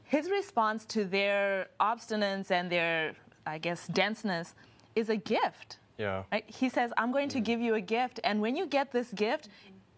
His 0.04 0.30
response 0.30 0.84
to 0.86 1.04
their 1.04 1.68
obstinance 1.80 2.50
and 2.50 2.70
their, 2.70 3.14
I 3.46 3.58
guess, 3.58 3.86
denseness 3.88 4.54
is 4.96 5.08
a 5.10 5.16
gift 5.16 5.78
yeah. 5.98 6.24
Right? 6.32 6.44
He 6.46 6.68
says, 6.68 6.92
I'm 6.96 7.12
going 7.12 7.28
to 7.30 7.40
give 7.40 7.60
you 7.60 7.74
a 7.74 7.80
gift, 7.80 8.20
and 8.24 8.40
when 8.40 8.56
you 8.56 8.66
get 8.66 8.92
this 8.92 9.12
gift, 9.12 9.48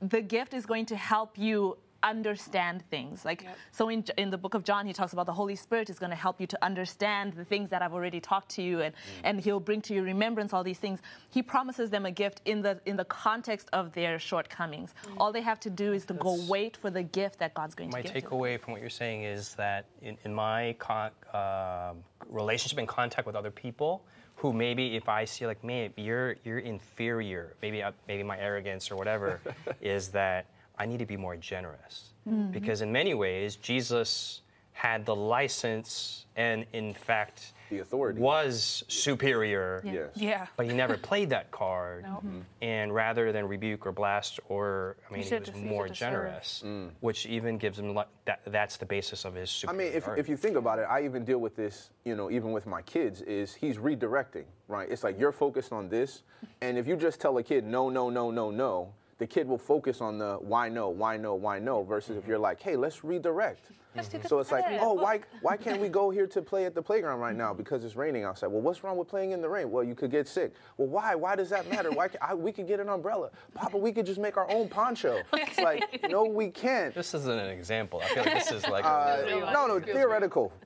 the 0.00 0.20
gift 0.20 0.52
is 0.52 0.66
going 0.66 0.86
to 0.86 0.96
help 0.96 1.38
you 1.38 1.78
understand 2.02 2.82
things. 2.90 3.24
Like 3.24 3.46
so 3.72 3.88
in 3.88 4.04
in 4.16 4.30
the 4.30 4.38
book 4.38 4.54
of 4.54 4.64
John 4.64 4.86
he 4.86 4.92
talks 4.92 5.12
about 5.12 5.26
the 5.26 5.32
Holy 5.32 5.56
Spirit 5.56 5.90
is 5.90 5.98
going 5.98 6.10
to 6.10 6.16
help 6.16 6.40
you 6.40 6.46
to 6.46 6.64
understand 6.64 7.32
the 7.34 7.44
things 7.44 7.70
that 7.70 7.82
I've 7.82 7.94
already 7.94 8.20
talked 8.20 8.50
to 8.50 8.62
you 8.62 8.80
and 8.80 8.94
mm. 8.94 9.20
and 9.24 9.40
he'll 9.40 9.60
bring 9.60 9.80
to 9.82 9.94
your 9.94 10.04
remembrance 10.04 10.52
all 10.52 10.64
these 10.64 10.78
things. 10.78 11.00
He 11.30 11.42
promises 11.42 11.90
them 11.90 12.06
a 12.06 12.10
gift 12.10 12.40
in 12.44 12.62
the 12.62 12.80
in 12.86 12.96
the 12.96 13.04
context 13.04 13.68
of 13.72 13.92
their 13.92 14.18
shortcomings. 14.18 14.94
Mm. 15.04 15.14
All 15.18 15.32
they 15.32 15.42
have 15.42 15.60
to 15.60 15.70
do 15.70 15.92
is 15.92 16.04
to 16.06 16.14
go 16.14 16.38
wait 16.48 16.76
for 16.76 16.90
the 16.90 17.02
gift 17.02 17.38
that 17.38 17.54
God's 17.54 17.74
going 17.74 17.90
to 17.90 18.02
give. 18.02 18.12
to 18.12 18.20
them. 18.20 18.30
takeaway 18.30 18.60
from 18.60 18.72
what 18.72 18.80
you're 18.80 18.90
saying 18.90 19.22
is 19.22 19.54
that 19.54 19.86
in, 20.02 20.16
in 20.24 20.34
my 20.34 20.74
con- 20.78 21.10
uh, 21.32 21.92
relationship 22.28 22.78
and 22.78 22.88
contact 22.88 23.26
with 23.26 23.36
other 23.36 23.50
people, 23.50 24.02
who 24.36 24.52
maybe 24.52 24.96
if 24.96 25.08
I 25.08 25.24
see 25.24 25.46
like, 25.46 25.64
man, 25.64 25.92
you're 25.96 26.36
you're 26.44 26.58
inferior, 26.58 27.54
maybe 27.62 27.82
I, 27.82 27.92
maybe 28.06 28.22
my 28.22 28.38
arrogance 28.38 28.90
or 28.90 28.96
whatever, 28.96 29.40
is 29.80 30.08
that 30.08 30.46
I 30.78 30.86
need 30.86 30.98
to 30.98 31.06
be 31.06 31.16
more 31.16 31.36
generous 31.36 32.10
because 32.50 32.82
in 32.82 32.90
many 32.90 33.14
ways 33.14 33.56
Jesus 33.56 34.42
had 34.72 35.06
the 35.06 35.14
license 35.14 36.26
and 36.36 36.66
in 36.74 36.92
fact 36.92 37.52
The 37.70 37.78
authority. 37.78 38.20
was 38.20 38.84
superior. 38.88 39.80
Yeah. 39.84 39.92
Yes. 39.92 40.10
Yeah. 40.16 40.46
But 40.56 40.66
he 40.66 40.72
never 40.74 40.98
played 40.98 41.30
that 41.30 41.50
card. 41.50 42.02
No. 42.02 42.20
Mhm. 42.22 42.42
And 42.60 42.94
rather 42.94 43.32
than 43.32 43.48
rebuke 43.48 43.86
or 43.86 43.92
blast, 43.92 44.38
or 44.50 44.96
I 45.08 45.12
mean, 45.14 45.22
he 45.22 45.28
should 45.28 45.40
was 45.40 45.48
just 45.50 45.62
more 45.62 45.86
it 45.86 45.90
to 45.90 45.94
serve. 45.94 45.98
generous, 46.10 46.64
which 47.00 47.24
even 47.26 47.56
gives 47.58 47.78
him 47.78 47.94
like 47.94 48.08
that. 48.26 48.40
That's 48.44 48.76
the 48.76 48.84
basis 48.86 49.24
of 49.24 49.34
his. 49.34 49.64
I 49.66 49.72
mean, 49.72 49.92
if, 49.94 50.06
if 50.18 50.28
you 50.28 50.36
think 50.36 50.56
about 50.56 50.78
it, 50.78 50.82
I 50.82 51.04
even 51.04 51.24
deal 51.24 51.38
with 51.38 51.56
this, 51.56 51.88
you 52.04 52.14
know, 52.14 52.30
even 52.30 52.52
with 52.52 52.66
my 52.66 52.82
kids, 52.82 53.22
is 53.22 53.54
he's 53.54 53.78
redirecting, 53.78 54.44
right? 54.68 54.90
It's 54.90 55.04
like 55.04 55.18
you're 55.18 55.32
focused 55.32 55.72
on 55.72 55.88
this, 55.88 56.22
and 56.60 56.76
if 56.76 56.86
you 56.86 56.96
just 56.96 57.18
tell 57.20 57.38
a 57.38 57.42
kid 57.42 57.64
no, 57.64 57.88
no, 57.88 58.10
no, 58.10 58.30
no, 58.30 58.50
no, 58.50 58.92
the 59.18 59.26
kid 59.26 59.48
will 59.48 59.58
focus 59.58 60.00
on 60.00 60.18
the 60.18 60.36
why 60.40 60.68
no, 60.68 60.88
why 60.88 61.16
no, 61.16 61.34
why 61.34 61.58
no, 61.58 61.82
versus 61.82 62.16
if 62.16 62.26
you're 62.26 62.38
like, 62.38 62.60
hey, 62.60 62.76
let's 62.76 63.02
redirect. 63.02 63.70
Let's 63.94 64.08
do 64.08 64.18
this 64.18 64.28
So 64.28 64.40
it's 64.40 64.52
like, 64.52 64.64
oh, 64.80 64.92
why 64.92 65.20
why 65.40 65.56
can't 65.64 65.80
we 65.80 65.88
go 65.88 66.10
here 66.10 66.26
to 66.26 66.42
play 66.42 66.66
at 66.66 66.74
the 66.74 66.82
playground 66.82 67.18
right 67.20 67.34
now 67.34 67.54
because 67.54 67.82
it's 67.82 67.96
raining 67.96 68.24
outside? 68.24 68.48
Well, 68.48 68.60
what's 68.60 68.84
wrong 68.84 68.98
with 68.98 69.08
playing 69.08 69.30
in 69.32 69.40
the 69.40 69.48
rain? 69.48 69.70
Well, 69.70 69.82
you 69.82 69.94
could 69.94 70.10
get 70.10 70.28
sick. 70.28 70.52
Well, 70.76 70.88
why? 70.88 71.14
Why 71.14 71.34
does 71.34 71.48
that 71.50 71.68
matter? 71.70 71.90
Why 71.90 72.08
can, 72.08 72.18
I, 72.20 72.34
we 72.34 72.52
could 72.52 72.68
get 72.68 72.78
an 72.78 72.90
umbrella, 72.90 73.30
Papa? 73.54 73.78
We 73.78 73.92
could 73.92 74.04
just 74.04 74.20
make 74.20 74.36
our 74.36 74.50
own 74.50 74.68
poncho. 74.68 75.22
It's 75.46 75.58
like, 75.58 76.06
no, 76.10 76.24
we 76.24 76.50
can't. 76.50 76.94
this 76.94 77.14
isn't 77.14 77.38
an 77.38 77.48
example. 77.50 78.02
I 78.04 78.08
feel 78.08 78.24
like 78.24 78.34
this 78.34 78.50
is 78.50 78.66
like. 78.68 78.84
Uh, 78.84 79.22
a, 79.24 79.52
no, 79.52 79.66
no, 79.66 79.80
theoretical. 79.80 80.52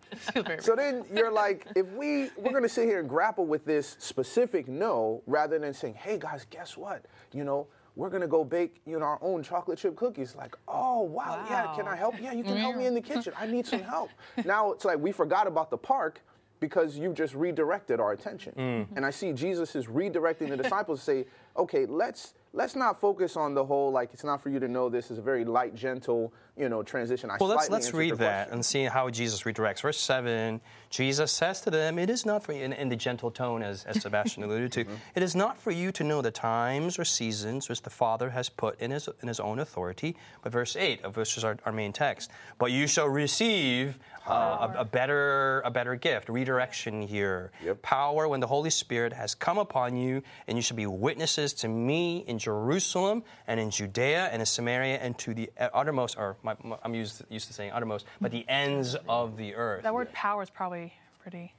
So 0.60 0.74
then 0.74 1.04
you're 1.14 1.30
like, 1.30 1.68
if 1.76 1.86
we 1.92 2.30
we're 2.36 2.52
gonna 2.52 2.68
sit 2.68 2.86
here 2.86 2.98
and 2.98 3.08
grapple 3.08 3.46
with 3.46 3.64
this 3.64 3.96
specific 4.00 4.66
no, 4.66 5.22
rather 5.26 5.58
than 5.58 5.72
saying, 5.72 5.94
hey 5.94 6.18
guys, 6.18 6.46
guess 6.50 6.76
what? 6.76 7.04
You 7.32 7.44
know, 7.44 7.68
we're 7.96 8.10
gonna 8.10 8.28
go 8.28 8.44
bake 8.44 8.80
you 8.86 8.98
know 8.98 9.04
our 9.04 9.18
own 9.22 9.42
chocolate 9.42 9.78
chip 9.78 9.96
cookies. 9.96 10.34
Like, 10.34 10.56
oh 10.68 11.02
wow, 11.02 11.44
yeah, 11.48 11.72
can 11.74 11.86
I 11.86 11.96
help? 11.96 12.14
Yeah, 12.20 12.32
you 12.32 12.44
can 12.44 12.56
help 12.56 12.76
me 12.76 12.86
in 12.86 12.94
the 12.94 13.00
kitchen. 13.00 13.32
I 13.38 13.46
need 13.46 13.66
some 13.66 13.82
help. 13.82 14.10
now 14.44 14.72
it's 14.72 14.84
like 14.84 14.98
we 14.98 15.12
forgot 15.12 15.46
about 15.46 15.70
the 15.70 15.78
park 15.78 16.20
because 16.60 16.96
you 16.98 17.12
just 17.12 17.34
redirected 17.34 18.00
our 18.00 18.12
attention. 18.12 18.52
Mm. 18.56 18.96
And 18.96 19.06
I 19.06 19.10
see 19.10 19.32
Jesus 19.32 19.74
is 19.74 19.86
redirecting 19.86 20.50
the 20.50 20.56
disciples 20.56 21.00
to 21.00 21.04
say, 21.04 21.26
okay, 21.56 21.86
let's 21.86 22.34
let's 22.52 22.74
not 22.74 23.00
focus 23.00 23.36
on 23.36 23.54
the 23.54 23.64
whole 23.64 23.92
like 23.92 24.12
it's 24.12 24.24
not 24.24 24.42
for 24.42 24.48
you 24.48 24.58
to 24.58 24.68
know 24.68 24.88
this 24.88 25.10
is 25.10 25.18
a 25.18 25.22
very 25.22 25.44
light, 25.44 25.74
gentle, 25.74 26.32
you 26.56 26.68
know, 26.68 26.82
transition. 26.82 27.30
I 27.30 27.36
well, 27.38 27.48
let's 27.48 27.70
let's 27.70 27.94
read 27.94 28.16
that 28.18 28.46
question. 28.46 28.54
and 28.54 28.64
see 28.64 28.84
how 28.84 29.08
Jesus 29.10 29.42
redirects. 29.42 29.82
Verse 29.82 29.98
seven. 29.98 30.60
Jesus 30.90 31.30
says 31.30 31.60
to 31.62 31.70
them, 31.70 31.98
"It 31.98 32.10
is 32.10 32.26
not 32.26 32.42
for 32.42 32.52
you." 32.52 32.64
In, 32.64 32.72
in 32.72 32.88
the 32.88 32.96
gentle 32.96 33.30
tone, 33.30 33.62
as, 33.62 33.84
as 33.84 34.02
Sebastian 34.02 34.42
alluded 34.44 34.72
to, 34.72 34.84
"It 35.14 35.22
is 35.22 35.36
not 35.36 35.56
for 35.56 35.70
you 35.70 35.92
to 35.92 36.02
know 36.02 36.20
the 36.20 36.32
times 36.32 36.98
or 36.98 37.04
seasons 37.04 37.68
which 37.68 37.82
the 37.82 37.90
Father 37.90 38.30
has 38.30 38.48
put 38.48 38.80
in 38.80 38.90
His 38.90 39.08
in 39.22 39.28
His 39.28 39.38
own 39.38 39.60
authority." 39.60 40.16
But 40.42 40.52
verse 40.52 40.76
eight, 40.76 41.04
of 41.04 41.16
which 41.16 41.36
is 41.36 41.44
our, 41.44 41.56
our 41.64 41.72
main 41.72 41.92
text, 41.92 42.30
"But 42.58 42.72
you 42.72 42.88
shall 42.88 43.08
receive 43.08 43.98
uh, 44.26 44.68
a, 44.74 44.80
a 44.80 44.84
better 44.84 45.60
a 45.60 45.70
better 45.70 45.94
gift." 45.94 46.28
Redirection 46.28 47.02
here. 47.02 47.52
Yep. 47.64 47.82
Power 47.82 48.26
when 48.26 48.40
the 48.40 48.48
Holy 48.48 48.70
Spirit 48.70 49.12
has 49.12 49.36
come 49.36 49.58
upon 49.58 49.96
you, 49.96 50.22
and 50.48 50.58
you 50.58 50.62
shall 50.62 50.76
be 50.76 50.86
witnesses 50.86 51.52
to 51.54 51.68
me 51.68 52.24
in 52.26 52.39
Jerusalem 52.40 53.22
and 53.46 53.60
in 53.60 53.70
Judea 53.70 54.28
and 54.32 54.42
in 54.42 54.46
Samaria 54.46 54.96
and 54.98 55.16
to 55.18 55.32
the 55.34 55.50
uttermost, 55.72 56.16
or 56.18 56.36
my, 56.42 56.56
my- 56.64 56.78
I'm 56.82 56.94
used, 56.94 57.22
used 57.28 57.46
to 57.46 57.52
saying 57.52 57.70
uttermost, 57.72 58.06
but 58.20 58.32
the 58.32 58.44
ends 58.48 58.96
of 59.08 59.36
the 59.36 59.54
earth. 59.54 59.84
That 59.84 59.94
word 59.94 60.12
power 60.12 60.42
is 60.42 60.50
probably 60.50 60.92
pretty 61.22 61.54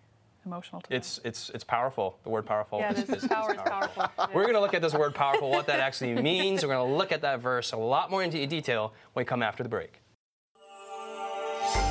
emotional 0.45 0.81
to 0.81 0.89
them. 0.89 0.97
It's 0.97 1.19
it's 1.23 1.51
it's 1.53 1.63
powerful. 1.63 2.17
The 2.23 2.29
word 2.29 2.45
powerful. 2.47 2.79
yeah, 2.79 2.91
is, 2.93 3.05
this 3.05 3.23
is- 3.23 3.29
power 3.29 3.53
is 3.53 3.61
powerful. 3.61 4.05
We're 4.33 4.43
going 4.43 4.55
to 4.55 4.59
look 4.59 4.73
at 4.73 4.81
this 4.81 4.93
word 4.93 5.13
powerful, 5.15 5.49
what 5.51 5.67
that 5.67 5.79
actually 5.79 6.13
means. 6.21 6.63
We're 6.63 6.73
going 6.73 6.89
to 6.89 6.97
look 6.97 7.11
at 7.11 7.21
that 7.21 7.39
verse 7.39 7.71
a 7.71 7.77
lot 7.77 8.09
more 8.11 8.23
into 8.23 8.45
detail 8.47 8.93
when 9.13 9.23
we 9.23 9.25
come 9.27 9.41
after 9.43 9.63
the 9.63 9.69
break. 9.69 10.01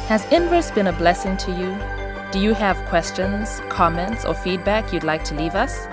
Has 0.08 0.24
Inverse 0.32 0.70
been 0.72 0.88
a 0.88 0.92
blessing 0.92 1.36
to 1.38 1.52
you? 1.52 1.78
Do 2.32 2.40
you 2.40 2.54
have 2.54 2.76
questions, 2.88 3.60
comments, 3.68 4.24
or 4.24 4.34
feedback 4.34 4.92
you'd 4.92 5.04
like 5.04 5.24
to 5.24 5.34
leave 5.34 5.54
us? 5.54 5.86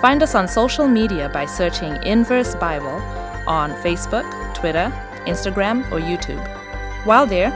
Find 0.00 0.22
us 0.22 0.34
on 0.34 0.48
social 0.48 0.88
media 0.88 1.28
by 1.28 1.44
searching 1.44 2.02
Inverse 2.04 2.54
Bible 2.54 3.02
on 3.46 3.72
Facebook, 3.82 4.24
Twitter, 4.54 4.90
Instagram, 5.26 5.84
or 5.92 6.00
YouTube. 6.00 6.42
While 7.04 7.26
there, 7.26 7.50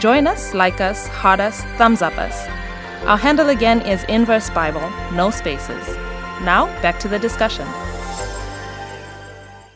join 0.00 0.26
us, 0.26 0.54
like 0.54 0.80
us, 0.80 1.06
heart 1.08 1.40
us, 1.40 1.60
thumbs 1.76 2.00
up 2.00 2.16
us. 2.16 2.48
Our 3.04 3.18
handle 3.18 3.50
again 3.50 3.82
is 3.82 4.02
Inverse 4.04 4.48
Bible, 4.48 4.88
no 5.12 5.30
spaces. 5.30 5.86
Now, 6.42 6.66
back 6.80 6.98
to 7.00 7.08
the 7.08 7.18
discussion. 7.18 7.66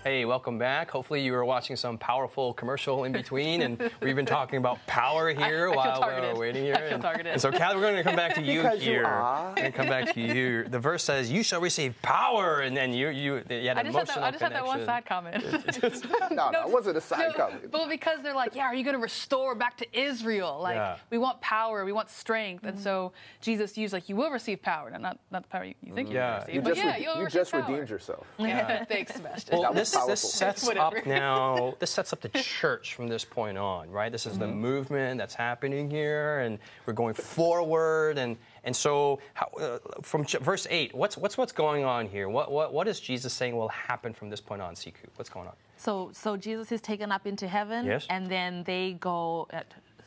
Hey, 0.04 0.26
welcome 0.26 0.58
back. 0.58 0.90
Hopefully, 0.90 1.23
you 1.23 1.32
were 1.32 1.46
watching 1.46 1.76
some 1.76 1.96
powerful 1.96 2.52
commercial 2.52 3.04
in 3.04 3.12
between, 3.12 3.62
and 3.62 3.90
we've 4.02 4.14
been 4.14 4.26
talking 4.26 4.58
about 4.58 4.78
power 4.87 5.30
here 5.30 5.70
I 5.70 5.73
feel 5.73 5.76
while 5.76 6.00
we're 6.34 6.38
waiting 6.38 6.62
here. 6.62 6.75
I 6.75 6.80
feel 6.82 6.88
and, 6.92 7.02
targeted. 7.02 7.32
and 7.32 7.40
so, 7.40 7.50
Callie, 7.50 7.76
we're 7.76 7.80
going 7.80 7.96
to 7.96 8.02
come 8.02 8.14
back 8.14 8.34
to 8.34 8.42
you 8.42 8.61
Because 8.61 8.82
here. 8.82 9.06
are. 9.06 9.54
We're 9.56 9.62
going 9.62 9.73
come 9.73 9.88
back 9.88 10.12
to 10.12 10.20
you. 10.20 10.64
The 10.64 10.78
verse 10.78 11.04
says, 11.04 11.32
"You 11.32 11.42
shall 11.42 11.62
receive 11.62 11.94
power," 12.02 12.61
and 12.61 12.76
then 12.76 12.92
you 12.92 13.08
you, 13.08 13.37
you 13.49 13.68
had 13.68 13.78
I 13.78 13.80
an 13.80 13.87
just, 13.87 13.96
had 13.96 14.06
that, 14.08 14.16
emotional 14.18 14.25
I 14.25 14.30
just 14.30 14.42
had 14.42 14.52
that 14.52 14.66
one 14.66 14.84
side 14.84 15.06
comment. 15.06 15.42
No, 16.34 16.50
no, 16.50 16.66
it 16.66 16.70
wasn't 16.70 16.99
a 16.99 17.00
side 17.00 17.28
No, 17.28 17.32
comment. 17.32 17.70
But 17.70 17.88
because 17.88 18.20
they're 18.23 18.34
like, 18.34 18.54
yeah, 18.54 18.64
are 18.64 18.75
you 18.75 18.82
going 18.84 18.96
to 18.96 19.00
restore 19.02 19.54
back 19.54 19.76
to 19.78 19.99
Israel? 19.99 20.58
Like, 20.61 20.75
Yeah. 20.76 20.96
we 21.11 21.16
want 21.18 21.40
power, 21.40 21.84
we 21.84 21.92
want 21.92 22.11
strength. 22.11 22.64
And 22.64 22.78
so 22.78 23.12
Jesus 23.40 23.78
used, 23.78 23.92
like, 23.92 24.08
you 24.08 24.16
will 24.16 24.30
receive 24.30 24.61
power. 24.61 24.90
Now, 24.90 24.99
not, 24.99 25.18
not 25.30 25.42
the 25.44 25.49
power 25.49 25.64
you, 25.64 25.75
you 25.82 25.94
think 25.94 26.11
you're 26.11 26.20
mm. 26.20 26.25
Yeah. 26.25 26.38
going 26.40 26.46
to 26.46 26.52
You 26.54 26.61
receive, 26.61 26.64
but 26.64 26.68
just, 26.75 26.84
yeah, 26.84 26.96
re- 26.96 27.02
you'll 27.02 27.16
you 27.18 27.25
receive 27.25 27.40
just 27.40 27.52
power. 27.52 27.61
redeemed 27.62 27.88
yourself. 27.90 28.26
Yeah. 28.38 28.84
Thanks, 28.84 29.14
Sebastian. 29.14 29.58
Well, 29.58 29.73
this, 29.73 29.93
this 30.06 30.20
sets 30.20 30.66
Whatever. 30.66 30.98
up 30.98 31.06
now. 31.24 31.74
This 31.78 31.90
sets 31.90 32.12
up 32.12 32.20
the 32.20 32.28
church 32.30 32.94
from 32.94 33.08
this 33.08 33.24
point 33.24 33.56
on, 33.58 33.90
right? 33.90 34.10
This 34.12 34.26
is 34.26 34.38
the 34.38 34.44
Mm-hmm. 34.46 34.60
movement 34.60 35.18
that's 35.18 35.34
happening 35.34 35.90
here, 35.90 36.40
and 36.40 36.58
we're 36.86 36.92
going 36.92 37.14
forward. 37.14 38.18
And 38.18 38.36
and 38.64 38.74
so, 38.74 39.20
how, 39.34 39.46
uh, 39.60 39.78
from 40.02 40.24
ch- 40.24 40.38
verse 40.40 40.66
eight, 40.70 40.94
what's 40.94 41.16
what's 41.16 41.36
what's 41.38 41.52
going 41.52 41.84
on 41.84 42.06
here? 42.08 42.28
What 42.28 42.50
what 42.50 42.72
what 42.72 42.88
is 42.88 43.00
Jesus 43.00 43.32
saying 43.32 43.56
will 43.56 43.68
happen 43.68 44.12
from 44.14 44.30
this 44.30 44.40
point 44.40 44.60
on? 44.62 44.74
Siku, 44.74 45.06
what's 45.16 45.30
going 45.30 45.46
on? 45.48 45.54
So, 45.76 46.10
so 46.12 46.36
Jesus 46.36 46.72
is 46.72 46.80
taken 46.80 47.10
up 47.12 47.26
into 47.26 47.46
heaven, 47.48 47.84
Yes. 47.86 48.06
and 48.10 48.26
then 48.28 48.64
they 48.64 48.92
go. 49.00 49.46
At 49.50 49.66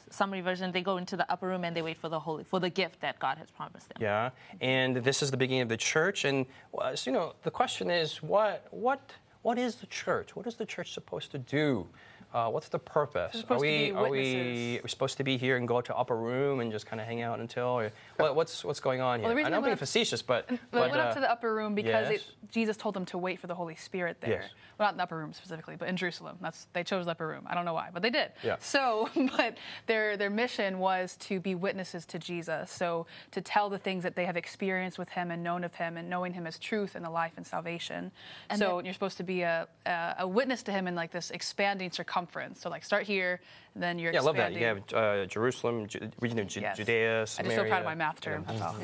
summary 0.09 0.39
version, 0.39 0.71
they 0.71 0.81
go 0.81 0.95
into 0.95 1.17
the 1.17 1.29
upper 1.29 1.45
room 1.47 1.65
and 1.65 1.75
they 1.75 1.81
wait 1.81 1.97
for 1.97 2.07
the 2.07 2.17
holy 2.19 2.45
for 2.45 2.61
the 2.61 2.69
gift 2.69 3.01
that 3.01 3.19
God 3.19 3.37
has 3.37 3.51
promised 3.51 3.89
them. 3.89 3.97
Yeah, 3.99 4.29
and 4.61 4.95
this 4.95 5.21
is 5.21 5.31
the 5.31 5.37
beginning 5.37 5.63
of 5.63 5.69
the 5.69 5.75
church. 5.75 6.23
And 6.23 6.45
uh, 6.77 6.95
so, 6.95 7.11
you 7.11 7.13
know, 7.17 7.33
the 7.43 7.51
question 7.51 7.91
is, 7.91 8.23
what 8.23 8.65
what 8.71 9.01
what 9.47 9.57
is 9.57 9.75
the 9.75 9.85
church? 9.85 10.35
What 10.35 10.45
is 10.45 10.55
the 10.55 10.65
church 10.65 10.91
supposed 10.91 11.31
to 11.31 11.37
do? 11.37 11.87
Uh, 12.33 12.49
what's 12.49 12.67
the 12.67 12.77
purpose? 12.77 13.31
They're 13.31 13.41
supposed 13.41 13.63
are 13.63 13.65
we 13.65 13.91
are 13.91 14.09
we 14.09 14.81
supposed 14.87 15.15
to 15.17 15.23
be 15.23 15.37
here 15.37 15.55
and 15.55 15.65
go 15.65 15.79
to 15.79 15.95
upper 15.95 16.17
room 16.17 16.59
and 16.59 16.71
just 16.71 16.85
kind 16.85 16.99
of 16.99 17.07
hang 17.07 17.21
out 17.21 17.39
until? 17.39 17.67
Or 17.67 17.91
what, 18.17 18.35
what's 18.35 18.65
what's 18.65 18.81
going 18.81 18.99
on 18.99 19.21
here? 19.21 19.29
the 19.29 19.35
reason 19.35 19.47
I 19.47 19.49
know 19.51 19.57
I'm 19.57 19.63
they 19.63 19.67
being 19.67 19.73
up- 19.73 19.79
facetious, 19.79 20.21
but 20.21 20.45
But, 20.49 20.59
but, 20.71 20.83
we 20.83 20.89
went 20.89 21.01
up 21.01 21.11
uh, 21.11 21.13
to 21.15 21.19
the 21.21 21.31
upper 21.31 21.55
room 21.55 21.73
because 21.73 22.09
yes. 22.09 22.19
it, 22.19 22.51
Jesus 22.51 22.75
told 22.75 22.95
them 22.95 23.05
to 23.05 23.17
wait 23.17 23.39
for 23.39 23.47
the 23.47 23.55
Holy 23.55 23.75
Spirit 23.75 24.17
there. 24.19 24.41
Yes. 24.41 24.49
Well, 24.77 24.87
not 24.87 24.93
in 24.93 24.97
the 24.97 25.03
upper 25.03 25.17
room 25.17 25.33
specifically, 25.33 25.75
but 25.77 25.87
in 25.87 25.95
Jerusalem. 25.95 26.37
That's 26.41 26.67
they 26.73 26.83
chose 26.83 27.05
the 27.05 27.11
upper 27.11 27.27
room. 27.27 27.45
I 27.47 27.55
don't 27.55 27.65
know 27.65 27.73
why, 27.73 27.89
but 27.93 28.03
they 28.03 28.09
did. 28.09 28.33
Yeah. 28.43 28.57
So, 28.59 29.09
but 29.37 29.57
their 29.87 30.17
their 30.17 30.29
mission 30.29 30.79
was 30.79 31.15
to 31.21 31.39
be 31.39 31.55
witnesses 31.55 32.05
to 32.07 32.19
Jesus. 32.19 32.69
So 32.71 33.07
to 33.31 33.41
tell 33.41 33.69
the 33.69 33.79
things 33.79 34.03
that 34.03 34.15
they 34.17 34.25
have 34.25 34.35
experienced 34.35 34.99
with 34.99 35.09
Him 35.09 35.31
and 35.31 35.41
known 35.41 35.63
of 35.63 35.73
Him 35.73 35.95
and 35.95 36.09
knowing 36.09 36.33
Him 36.33 36.45
as 36.45 36.59
truth 36.59 36.95
and 36.95 37.05
the 37.05 37.09
life 37.09 37.31
and 37.37 37.47
salvation. 37.47 38.11
And 38.49 38.59
so 38.59 38.75
then- 38.75 38.85
you're 38.85 38.93
supposed 38.93 39.17
to 39.17 39.23
be 39.23 39.43
a, 39.43 39.67
a 39.85 40.15
a 40.19 40.27
witness 40.27 40.61
to 40.63 40.71
Him 40.73 40.87
in 40.87 40.93
like 40.93 41.11
this 41.11 41.31
expanding 41.31 41.89
circumference. 41.89 42.16
So 42.55 42.69
like 42.69 42.83
start 42.83 43.03
here, 43.05 43.39
then 43.75 43.99
you're 43.99 44.11
yeah, 44.11 44.19
I 44.19 44.23
love 44.23 44.35
that. 44.37 44.51
expanding. 44.51 44.83
You 44.93 44.97
have 44.97 45.21
uh, 45.23 45.25
Jerusalem, 45.27 45.87
Ju- 45.87 46.09
region 46.19 46.39
of 46.39 46.47
Ju- 46.47 46.61
Yes. 46.61 46.77
Judea, 46.77 47.19
I'm 47.21 47.45
just 47.45 47.55
so 47.55 47.65
proud 47.65 47.79
of 47.79 47.85
my 47.85 47.95
math 47.95 48.19
term. 48.21 48.43
That's 48.47 48.61
all. 48.61 48.73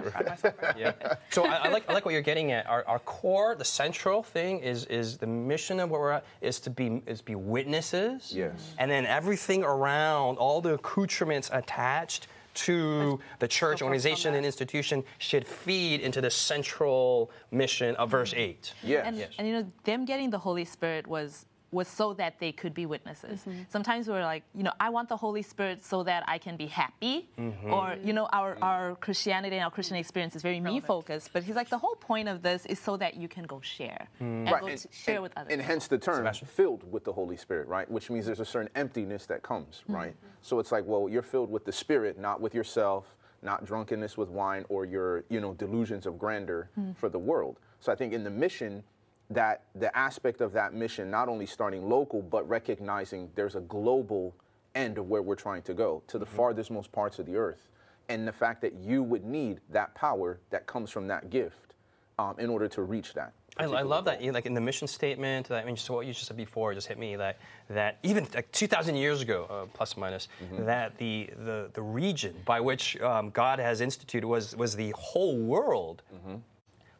proud 0.10 0.22
of 0.22 0.28
myself. 0.28 0.54
yeah. 0.76 0.92
So 1.30 1.44
I, 1.46 1.54
I 1.56 1.68
like 1.68 1.88
I 1.88 1.94
like 1.94 2.04
what 2.04 2.12
you're 2.12 2.20
getting 2.22 2.52
at. 2.52 2.66
Our, 2.66 2.84
our 2.86 2.98
core, 3.00 3.54
the 3.54 3.64
central 3.64 4.22
thing 4.22 4.58
is 4.60 4.84
is 4.86 5.16
the 5.16 5.26
mission 5.26 5.80
of 5.80 5.90
where 5.90 6.00
we're 6.00 6.12
at 6.12 6.24
is 6.42 6.60
to 6.60 6.70
be 6.70 7.02
is 7.06 7.22
be 7.22 7.34
witnesses. 7.34 8.32
Yes. 8.34 8.74
And 8.78 8.90
then 8.90 9.06
everything 9.06 9.64
around, 9.64 10.36
all 10.36 10.60
the 10.60 10.74
accoutrements 10.74 11.48
attached 11.52 12.26
to 12.54 13.18
the 13.40 13.48
church 13.48 13.80
focused 13.80 13.82
on 13.82 13.86
organization 13.88 14.34
and 14.34 14.46
institution 14.46 15.02
should 15.18 15.44
feed 15.44 16.00
into 16.00 16.20
the 16.20 16.30
central 16.30 17.30
mission 17.50 17.96
of 17.96 18.10
verse 18.10 18.32
eight. 18.36 18.72
Yes. 18.82 19.04
And, 19.06 19.16
Yes. 19.16 19.30
and 19.38 19.48
you 19.48 19.54
know, 19.54 19.66
them 19.82 20.04
getting 20.04 20.30
the 20.30 20.38
Holy 20.38 20.64
Spirit 20.64 21.06
was 21.08 21.46
was 21.74 21.88
so 21.88 22.14
that 22.14 22.38
they 22.38 22.52
could 22.52 22.72
be 22.72 22.86
witnesses. 22.86 23.40
Mm-hmm. 23.40 23.62
Sometimes 23.68 24.08
we're 24.08 24.22
like, 24.22 24.44
you 24.54 24.62
know, 24.62 24.72
I 24.80 24.88
want 24.90 25.08
the 25.08 25.16
Holy 25.16 25.42
Spirit 25.42 25.84
so 25.84 26.02
that 26.04 26.22
I 26.26 26.38
can 26.38 26.56
be 26.56 26.66
happy. 26.66 27.28
Mm-hmm. 27.38 27.72
Or, 27.72 27.96
you 28.02 28.12
know, 28.12 28.28
our, 28.32 28.56
our 28.62 28.94
Christianity 28.96 29.56
and 29.56 29.64
our 29.64 29.70
Christian 29.70 29.96
experience 29.96 30.36
is 30.36 30.42
very 30.42 30.60
me 30.60 30.80
focused. 30.80 31.30
But 31.32 31.42
he's 31.42 31.56
like, 31.56 31.68
the 31.68 31.78
whole 31.78 31.96
point 31.96 32.28
of 32.28 32.40
this 32.42 32.64
is 32.66 32.78
so 32.78 32.96
that 32.98 33.16
you 33.16 33.28
can 33.28 33.44
go 33.44 33.60
share 33.60 34.08
and 34.20 34.48
Right, 34.50 34.60
go 34.60 34.68
and- 34.68 34.86
share 34.92 35.14
and- 35.16 35.22
with 35.24 35.32
others. 35.36 35.52
And 35.52 35.60
hence 35.60 35.88
the 35.88 35.98
term 35.98 36.16
Sebastian. 36.18 36.48
filled 36.48 36.90
with 36.90 37.04
the 37.04 37.12
Holy 37.12 37.36
Spirit, 37.36 37.66
right? 37.68 37.90
Which 37.90 38.08
means 38.08 38.24
there's 38.24 38.40
a 38.40 38.44
certain 38.44 38.70
emptiness 38.76 39.26
that 39.26 39.42
comes, 39.42 39.82
right? 39.88 40.14
So 40.40 40.58
it's 40.60 40.70
like, 40.72 40.84
well, 40.86 41.08
you're 41.08 41.22
filled 41.22 41.50
with 41.50 41.64
the 41.64 41.72
Spirit, 41.72 42.18
not 42.18 42.40
with 42.40 42.54
yourself, 42.54 43.16
not 43.42 43.64
drunkenness 43.64 44.16
with 44.16 44.28
wine 44.30 44.64
or 44.68 44.84
your, 44.86 45.24
you 45.28 45.40
know, 45.40 45.52
delusions 45.54 46.06
of 46.06 46.18
grandeur 46.18 46.70
for 46.94 47.08
the 47.08 47.18
world. 47.18 47.58
So 47.80 47.92
I 47.92 47.94
think 47.96 48.12
in 48.12 48.24
the 48.24 48.30
mission, 48.30 48.82
that 49.30 49.62
the 49.74 49.96
aspect 49.96 50.40
of 50.40 50.52
that 50.52 50.74
mission, 50.74 51.10
not 51.10 51.28
only 51.28 51.46
starting 51.46 51.88
local, 51.88 52.22
but 52.22 52.48
recognizing 52.48 53.30
there's 53.34 53.54
a 53.56 53.60
global 53.60 54.34
end 54.74 54.98
of 54.98 55.08
where 55.08 55.22
we're 55.22 55.34
trying 55.34 55.62
to 55.62 55.74
go 55.74 56.02
to 56.08 56.18
the 56.18 56.26
farthest 56.26 56.70
most 56.70 56.90
parts 56.92 57.18
of 57.18 57.26
the 57.26 57.36
earth. 57.36 57.68
And 58.08 58.28
the 58.28 58.32
fact 58.32 58.60
that 58.62 58.74
you 58.74 59.02
would 59.02 59.24
need 59.24 59.60
that 59.70 59.94
power 59.94 60.38
that 60.50 60.66
comes 60.66 60.90
from 60.90 61.06
that 61.08 61.30
gift 61.30 61.74
um, 62.18 62.34
in 62.38 62.50
order 62.50 62.68
to 62.68 62.82
reach 62.82 63.14
that. 63.14 63.32
I, 63.56 63.64
I 63.64 63.82
love 63.82 64.04
that. 64.06 64.16
goal. 64.18 64.26
You 64.26 64.32
know, 64.32 64.34
Like 64.36 64.46
in 64.46 64.54
the 64.54 64.60
mission 64.60 64.86
statement, 64.88 65.50
I 65.50 65.64
mean, 65.64 65.76
just 65.76 65.88
what 65.88 66.04
you 66.06 66.12
just 66.12 66.26
said 66.26 66.36
before 66.36 66.74
just 66.74 66.88
hit 66.88 66.98
me 66.98 67.14
that 67.16 67.38
that 67.70 67.98
even 68.02 68.26
like 68.34 68.50
2,000 68.52 68.96
years 68.96 69.22
ago, 69.22 69.46
uh, 69.48 69.66
plus 69.72 69.96
or 69.96 70.00
minus, 70.00 70.28
Mm-hmm. 70.42 70.66
that 70.66 70.98
the, 70.98 71.30
the 71.38 71.70
the 71.72 71.80
region 71.82 72.34
by 72.44 72.60
which 72.60 73.00
um, 73.00 73.30
God 73.30 73.58
has 73.60 73.80
instituted 73.80 74.26
was 74.26 74.54
was 74.56 74.74
the 74.76 74.92
whole 74.96 75.38
world. 75.38 76.02
Mm-hmm. 76.14 76.36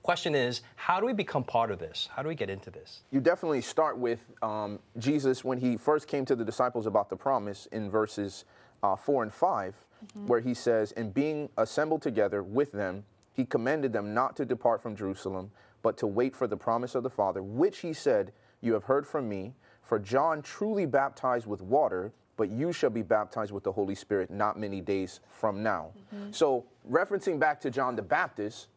Question 0.05 0.35
is, 0.35 0.61
how 0.77 1.01
do 1.01 1.07
we 1.07 1.15
become 1.15 1.43
part 1.43 1.71
of 1.71 1.79
this? 1.79 2.11
How 2.13 2.23
do 2.23 2.29
we 2.29 2.35
get 2.35 2.51
into 2.51 2.71
this? 2.71 3.01
you 3.11 3.21
definitely 3.21 3.63
start 3.63 3.97
with 3.97 4.19
um, 4.43 4.79
Jesus 4.99 5.43
when 5.43 5.57
he 5.57 5.79
first 5.79 6.09
came 6.09 6.27
to 6.27 6.37
the 6.37 6.45
disciples 6.45 6.85
about 6.85 7.09
the 7.09 7.17
promise 7.17 7.67
in 7.73 7.91
verses 7.91 8.45
uh, 8.83 8.97
4 8.97 9.23
and 9.23 9.33
5, 9.33 9.75
where 10.27 10.41
he 10.41 10.53
says, 10.53 10.93
And 10.93 11.15
being 11.15 11.49
assembled 11.57 12.03
together 12.03 12.43
with 12.43 12.71
them, 12.73 13.05
he 13.33 13.47
commanded 13.47 13.95
them 13.95 14.13
not 14.13 14.37
to 14.37 14.45
depart 14.45 14.83
from 14.83 14.95
Jerusalem, 14.95 15.51
but 15.81 15.97
to 15.97 16.07
wait 16.07 16.37
for 16.37 16.47
the 16.47 16.57
promise 16.57 16.95
of 16.95 17.03
the 17.03 17.09
Father, 17.09 17.43
which 17.43 17.79
he 17.79 17.95
said, 17.95 18.31
You 18.61 18.75
have 18.75 18.85
heard 18.85 19.07
from 19.07 19.27
me. 19.27 19.55
For 19.81 19.99
John 19.99 20.43
truly 20.43 20.85
baptized 20.85 21.47
with 21.47 21.63
water, 21.63 22.13
but 22.37 22.51
you 22.51 22.75
shall 22.75 22.91
be 22.91 23.01
baptized 23.01 23.53
with 23.53 23.65
the 23.65 23.73
Holy 23.73 23.95
Spirit 23.95 24.31
not 24.31 24.59
many 24.59 24.83
days 24.83 25.21
from 25.31 25.63
now. 25.63 25.93
So, 26.31 26.67
referencing 26.91 27.39
back 27.39 27.59
to 27.63 27.71
John 27.71 27.97
the 27.97 28.03
Baptist, 28.03 28.69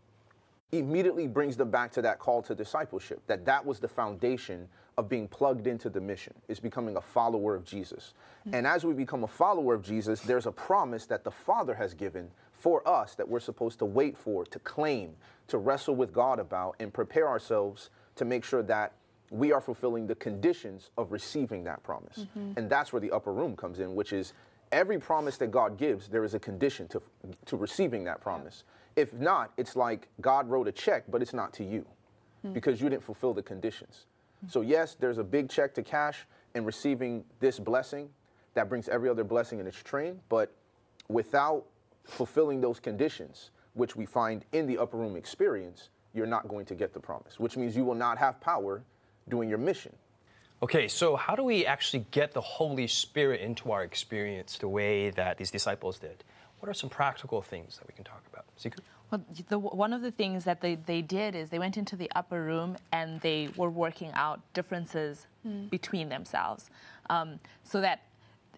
immediately 0.71 1.27
brings 1.27 1.55
them 1.55 1.71
back 1.71 1.91
to 1.93 2.01
that 2.01 2.19
call 2.19 2.41
to 2.41 2.53
discipleship 2.53 3.21
that 3.27 3.45
that 3.45 3.65
was 3.65 3.79
the 3.79 3.88
foundation 3.88 4.67
of 4.97 5.07
being 5.07 5.27
plugged 5.27 5.67
into 5.67 5.89
the 5.89 6.01
mission 6.01 6.33
is 6.47 6.59
becoming 6.59 6.97
a 6.97 7.01
follower 7.01 7.55
of 7.55 7.63
jesus. 7.63 8.13
Mm-hmm. 8.41 8.55
And 8.55 8.67
as 8.67 8.83
we 8.83 8.93
become 8.93 9.24
a 9.24 9.27
follower 9.27 9.74
of 9.74 9.81
jesus 9.81 10.21
there's 10.21 10.45
a 10.45 10.51
promise 10.51 11.05
that 11.05 11.24
the 11.24 11.31
father 11.31 11.75
has 11.75 11.93
given 11.93 12.29
for 12.51 12.86
us 12.88 13.15
that 13.15 13.29
we're 13.29 13.39
supposed 13.39 13.79
to 13.79 13.86
wait 13.86 14.17
for 14.17 14.43
to 14.45 14.59
claim 14.59 15.15
to 15.47 15.57
wrestle 15.57 15.95
with 15.95 16.12
god 16.12 16.39
about 16.39 16.75
and 16.79 16.93
prepare 16.93 17.29
ourselves 17.29 17.89
to 18.15 18.25
make 18.25 18.43
sure 18.43 18.63
that 18.63 18.93
we 19.29 19.53
are 19.53 19.62
fulfilling 19.62 20.07
the 20.07 20.15
conditions 20.15 20.89
of 20.97 21.12
receiving 21.12 21.65
that 21.65 21.83
promise. 21.83 22.19
Mm-hmm. 22.38 22.53
And 22.57 22.69
that's 22.69 22.93
where 22.93 23.01
the 23.01 23.12
upper 23.12 23.31
room 23.31 23.55
comes 23.55 23.79
in 23.79 23.95
which 23.95 24.12
is 24.12 24.33
every 24.74 25.00
promise 25.00 25.38
that 25.38 25.50
god 25.50 25.77
gives 25.77 26.09
there 26.09 26.25
is 26.25 26.33
a 26.33 26.39
condition 26.39 26.89
to, 26.89 27.01
to 27.45 27.55
receiving 27.55 28.03
that 28.03 28.19
promise 28.19 28.65
if 28.98 29.13
not, 29.13 29.54
it's 29.56 29.77
like 29.77 30.10
God 30.20 30.50
wrote 30.50 30.68
a 30.68 30.72
check, 30.74 31.06
but 31.08 31.22
it's 31.22 31.34
not 31.34 31.54
to 31.54 31.63
you 31.63 31.86
hmm. 32.42 32.51
because 32.51 32.82
you 32.82 32.89
didn't 32.89 33.04
fulfill 33.04 33.34
the 33.34 33.44
conditions. 33.44 34.08
So, 34.48 34.62
yes, 34.62 34.96
there's 35.00 35.18
a 35.18 35.24
big 35.24 35.50
check 35.50 35.74
to 35.75 35.84
cash 35.84 36.27
in 36.54 36.63
receiving 36.63 37.24
this 37.39 37.58
blessing 37.58 38.10
that 38.54 38.70
brings 38.70 38.88
every 38.88 39.10
other 39.10 39.24
blessing 39.24 39.60
in 39.60 39.66
its 39.66 39.82
train, 39.82 40.20
but 40.30 40.54
without 41.08 41.66
fulfilling 42.04 42.62
those 42.62 42.80
conditions, 42.80 43.51
which 43.74 43.96
we 43.96 44.06
find 44.06 44.46
in 44.51 44.68
the 44.68 44.77
upper 44.77 44.98
room 44.98 45.16
experience, 45.16 45.89
you're 46.13 46.27
not 46.27 46.48
going 46.48 46.66
to 46.66 46.75
get 46.75 46.94
the 46.94 47.00
promise, 47.00 47.39
which 47.39 47.58
means 47.58 47.75
you 47.75 47.84
will 47.84 47.96
not 47.96 48.18
have 48.18 48.39
power 48.39 48.84
doing 49.30 49.50
your 49.50 49.58
mission. 49.58 49.94
Okay, 50.63 50.88
so 50.88 51.16
how 51.16 51.36
do 51.36 51.44
we 51.44 51.66
actually 51.66 52.06
get 52.10 52.34
the 52.34 52.42
Holy 52.42 52.88
Spirit 52.88 53.42
into 53.42 53.72
our 53.72 53.84
experience 53.84 54.58
the 54.58 54.68
way 54.68 55.12
that 55.12 55.38
these 55.38 55.51
disciples 55.51 56.00
did? 56.00 56.24
What 56.60 56.70
are 56.70 56.74
some 56.74 56.90
practical 56.90 57.42
things 57.42 57.78
that 57.78 57.88
we 57.88 57.94
can 57.94 58.04
talk 58.04 58.24
about? 58.32 58.46
Siku? 58.60 58.80
Well, 59.12 59.24
the, 59.48 59.58
one 59.58 59.94
of 59.94 60.02
the 60.02 60.12
things 60.12 60.44
that 60.44 60.60
they, 60.60 60.76
they 60.76 61.02
did 61.02 61.34
is 61.36 61.50
they 61.50 61.60
went 61.60 61.78
into 61.78 61.96
the 61.96 62.12
upper 62.16 62.44
room 62.44 62.78
and 62.92 63.22
they 63.22 63.50
were 63.56 63.70
working 63.70 64.12
out 64.14 64.42
differences 64.54 65.28
between 65.70 66.10
themselves. 66.10 66.70
Um, 67.10 67.40
so 67.64 67.80
that 67.80 68.02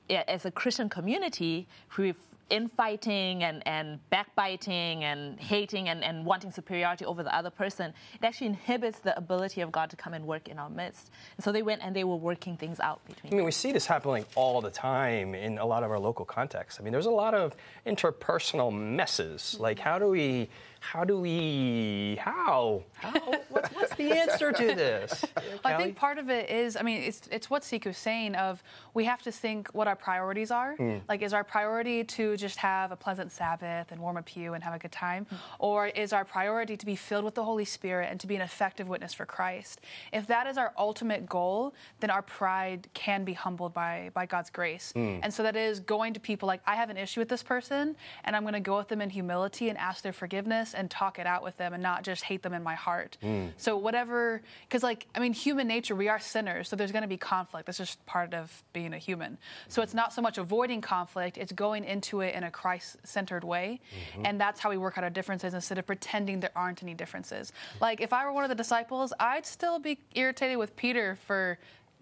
as 0.09 0.45
a 0.45 0.51
Christian 0.51 0.89
community, 0.89 1.67
we've 1.97 2.15
infighting 2.49 3.43
and, 3.43 3.65
and 3.67 3.99
backbiting 4.09 5.03
and 5.03 5.39
hating 5.39 5.89
and, 5.89 6.03
and 6.03 6.25
wanting 6.25 6.51
superiority 6.51 7.05
over 7.05 7.23
the 7.23 7.35
other 7.35 7.49
person, 7.49 7.93
it 8.13 8.25
actually 8.25 8.47
inhibits 8.47 8.99
the 8.99 9.17
ability 9.17 9.61
of 9.61 9.71
God 9.71 9.89
to 9.89 9.95
come 9.95 10.13
and 10.13 10.25
work 10.25 10.47
in 10.47 10.59
our 10.59 10.69
midst. 10.69 11.11
And 11.37 11.43
so 11.43 11.51
they 11.51 11.61
went 11.61 11.81
and 11.83 11.95
they 11.95 12.03
were 12.03 12.15
working 12.15 12.57
things 12.57 12.79
out 12.79 13.05
between 13.05 13.33
I 13.33 13.35
mean, 13.35 13.45
we 13.45 13.51
see 13.51 13.71
this 13.71 13.85
happening 13.85 14.25
all 14.35 14.61
the 14.61 14.71
time 14.71 15.35
in 15.35 15.57
a 15.57 15.65
lot 15.65 15.83
of 15.83 15.91
our 15.91 15.99
local 15.99 16.25
contexts. 16.25 16.79
I 16.79 16.83
mean, 16.83 16.93
there's 16.93 17.05
a 17.05 17.11
lot 17.11 17.33
of 17.33 17.55
interpersonal 17.85 18.73
messes. 18.73 19.41
Mm-hmm. 19.41 19.63
Like, 19.63 19.79
how 19.79 19.99
do 19.99 20.09
we, 20.09 20.49
how 20.79 21.03
do 21.03 21.19
we, 21.19 22.17
how? 22.21 22.83
How? 22.93 23.11
What's, 23.49 23.69
what's 23.73 23.95
the 23.95 24.11
answer 24.11 24.51
to 24.51 24.65
this? 24.75 25.25
I 25.65 25.75
think 25.75 25.95
part 25.95 26.17
of 26.17 26.29
it 26.29 26.49
is, 26.49 26.77
I 26.77 26.81
mean, 26.81 27.01
it's 27.01 27.27
it's 27.31 27.49
what 27.49 27.63
Siku's 27.63 27.97
saying 27.97 28.35
of 28.35 28.63
we 28.93 29.05
have 29.05 29.21
to 29.23 29.31
think 29.31 29.69
what 29.73 29.87
our 29.87 29.95
priorities 29.95 30.51
are. 30.51 30.75
Hmm. 30.75 30.97
Like, 31.07 31.21
is 31.21 31.33
our 31.33 31.43
priority 31.43 32.03
to 32.03 32.37
just 32.39 32.57
have 32.57 32.91
a 32.91 32.95
pleasant 32.95 33.31
Sabbath 33.31 33.91
and 33.91 34.01
warm 34.01 34.17
a 34.17 34.21
pew 34.21 34.53
and 34.53 34.63
have 34.63 34.73
a 34.73 34.79
good 34.79 34.91
time, 34.91 35.27
or 35.59 35.87
is 35.87 36.13
our 36.13 36.25
priority 36.25 36.77
to 36.77 36.85
be 36.85 36.95
filled 36.95 37.25
with 37.25 37.35
the 37.35 37.43
Holy 37.43 37.65
Spirit 37.65 38.09
and 38.11 38.19
to 38.19 38.27
be 38.27 38.35
an 38.35 38.41
effective 38.41 38.87
witness 38.87 39.13
for 39.13 39.25
Christ? 39.25 39.81
If 40.11 40.27
that 40.27 40.47
is 40.47 40.57
our 40.57 40.73
ultimate 40.77 41.27
goal, 41.27 41.73
then 41.99 42.09
our 42.09 42.21
pride 42.21 42.87
can 42.93 43.23
be 43.23 43.33
humbled 43.33 43.73
by 43.73 44.11
by 44.13 44.25
God's 44.25 44.49
grace, 44.49 44.91
hmm. 44.93 45.19
and 45.23 45.33
so 45.33 45.43
that 45.43 45.55
is 45.55 45.79
going 45.79 46.13
to 46.13 46.19
people 46.19 46.47
like 46.47 46.61
I 46.65 46.75
have 46.75 46.89
an 46.89 46.97
issue 46.97 47.19
with 47.19 47.29
this 47.29 47.43
person, 47.43 47.95
and 48.23 48.35
I'm 48.35 48.43
going 48.43 48.53
to 48.53 48.59
go 48.59 48.77
with 48.77 48.87
them 48.87 49.01
in 49.01 49.09
humility 49.09 49.69
and 49.69 49.77
ask 49.77 50.03
their 50.03 50.13
forgiveness 50.13 50.73
and 50.73 50.89
talk 50.89 51.19
it 51.19 51.27
out 51.27 51.43
with 51.43 51.57
them, 51.57 51.73
and 51.73 51.83
not 51.83 52.03
just 52.03 52.23
hate 52.23 52.43
them 52.43 52.53
in 52.53 52.63
my 52.63 52.75
heart. 52.75 53.17
Hmm. 53.21 53.47
So 53.57 53.77
whatever, 53.77 54.41
because 54.67 54.83
like 54.83 55.07
I 55.15 55.19
mean, 55.19 55.33
human 55.33 55.67
nature, 55.67 55.95
we 55.95 56.09
are 56.09 56.19
sinners, 56.19 56.69
so 56.69 56.75
there's 56.75 56.91
going 56.91 57.03
to 57.03 57.07
be 57.07 57.17
conflict. 57.17 57.65
That's 57.65 57.77
just 57.77 58.05
part 58.05 58.33
of 58.33 58.63
being 58.73 58.93
a 58.93 58.97
human. 58.97 59.37
So 59.67 59.81
it's 59.81 59.93
not 59.93 60.13
so 60.13 60.21
much 60.21 60.37
avoiding 60.37 60.81
conflict; 60.81 61.37
it's 61.37 61.51
going 61.51 61.83
into 61.83 62.21
it 62.21 62.28
in 62.35 62.43
a 62.43 62.51
Christ-centered 62.51 63.43
way, 63.43 63.79
mm-hmm. 64.13 64.25
and 64.25 64.39
that's 64.39 64.59
how 64.59 64.69
we 64.69 64.77
work 64.77 64.97
out 64.97 65.03
our 65.03 65.09
differences 65.09 65.53
instead 65.53 65.77
of 65.77 65.85
pretending 65.85 66.39
there 66.39 66.51
aren't 66.55 66.83
any 66.83 66.93
differences. 66.93 67.51
Like 67.81 68.01
if 68.01 68.13
I 68.13 68.25
were 68.25 68.31
one 68.31 68.43
of 68.43 68.49
the 68.49 68.55
disciples, 68.55 69.13
I'd 69.19 69.45
still 69.45 69.79
be 69.79 69.99
irritated 70.15 70.57
with 70.57 70.75
Peter 70.75 71.17
for 71.25 71.57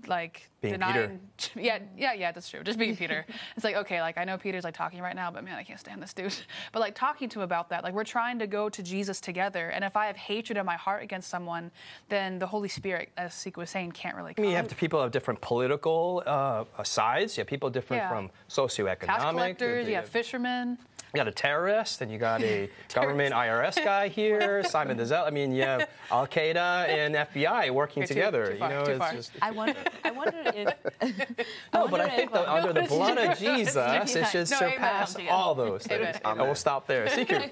like 0.06 0.50
Being 0.62 0.74
denying 0.76 1.20
yeah 1.56 1.80
yeah 1.98 2.14
yeah 2.14 2.32
that's 2.32 2.50
true 2.50 2.62
just 2.64 2.78
being 2.78 2.96
peter 2.96 3.26
it's 3.56 3.64
like 3.64 3.76
okay 3.76 4.00
like 4.02 4.18
i 4.18 4.24
know 4.24 4.38
peter's 4.38 4.64
like 4.64 4.76
talking 4.76 5.02
right 5.02 5.16
now 5.16 5.32
but 5.32 5.44
man 5.44 5.58
i 5.58 5.64
can't 5.64 5.80
stand 5.80 6.02
this 6.02 6.14
dude 6.14 6.36
but 6.72 6.80
like 6.80 6.94
talking 6.94 7.28
to 7.30 7.40
him 7.40 7.44
about 7.44 7.70
that 7.70 7.84
like 7.84 7.94
we're 7.94 8.04
trying 8.04 8.38
to 8.38 8.46
go 8.46 8.70
to 8.70 8.84
jesus 8.84 9.20
together 9.20 9.70
and 9.70 9.84
if 9.84 9.98
i 9.98 10.06
have 10.06 10.16
hatred 10.16 10.58
in 10.58 10.66
my 10.66 10.76
heart 10.76 11.02
against 11.02 11.30
someone 11.30 11.72
then 12.10 12.38
the 12.38 12.46
holy 12.46 12.70
spirit 12.70 13.10
as 13.18 13.34
Siku 13.34 13.58
was 13.58 13.70
saying 13.70 13.92
can't 13.92 14.16
really 14.16 14.34
Come. 14.34 14.44
I 14.44 14.48
mean, 14.48 14.52
you 14.52 14.58
have 14.58 14.78
people 14.78 15.00
of 15.00 15.12
different 15.12 15.42
political 15.42 16.24
uh, 16.26 16.66
sides. 16.84 17.38
You 17.38 17.42
have 17.42 17.48
people 17.48 17.70
different 17.70 18.04
Yeah. 18.04 18.10
from 18.10 18.32
socioeconomic. 18.50 19.00
tax 19.00 19.24
collectors 19.24 19.88
you 19.88 19.96
have 19.96 20.08
fishermen 20.08 20.78
You 21.14 21.18
got 21.18 21.28
a 21.28 21.32
terrorist, 21.32 22.02
and 22.02 22.12
you 22.12 22.18
got 22.18 22.44
a 22.44 22.70
government 22.94 23.34
IRS 23.34 23.76
guy 23.84 24.10
here, 24.10 24.64
Simon 24.70 24.98
the 24.98 25.06
Zealot. 25.06 25.28
I 25.28 25.32
mean, 25.32 25.54
you 25.54 25.64
have 25.64 25.90
Al 26.12 26.28
Qaeda 26.28 26.90
and 26.90 27.16
FBI 27.16 27.72
working 27.72 28.04
Okay, 28.04 28.08
too- 28.10 28.14
together. 28.16 28.52
too 28.54 28.58
far, 28.60 28.70
you 28.70 28.76
know, 28.76 28.86
too 28.86 28.92
it's 28.92 29.00
far. 29.00 29.14
just 29.14 29.32
I 29.42 29.52
wonder, 29.52 29.76
I 30.04 30.12
wonder 30.12 30.44
if. 30.54 30.74
no, 31.74 31.88
but 31.88 32.02
I 32.02 32.10
think 32.10 32.28
if, 32.28 32.34
that 32.34 32.48
under 32.50 32.74
the 32.74 32.88
blood 32.88 33.18
of 33.18 33.38
Jesus, 33.38 34.16
it 34.16 34.28
should 34.28 34.50
No, 34.52 34.58
surpass 34.58 35.16
all 35.30 35.56
those 35.56 35.88
Amen. 35.90 36.14
things. 36.14 36.22
And 36.26 36.40
we'll 36.42 36.56
stop 36.56 36.88
there. 36.88 37.08
Siku. 37.08 37.50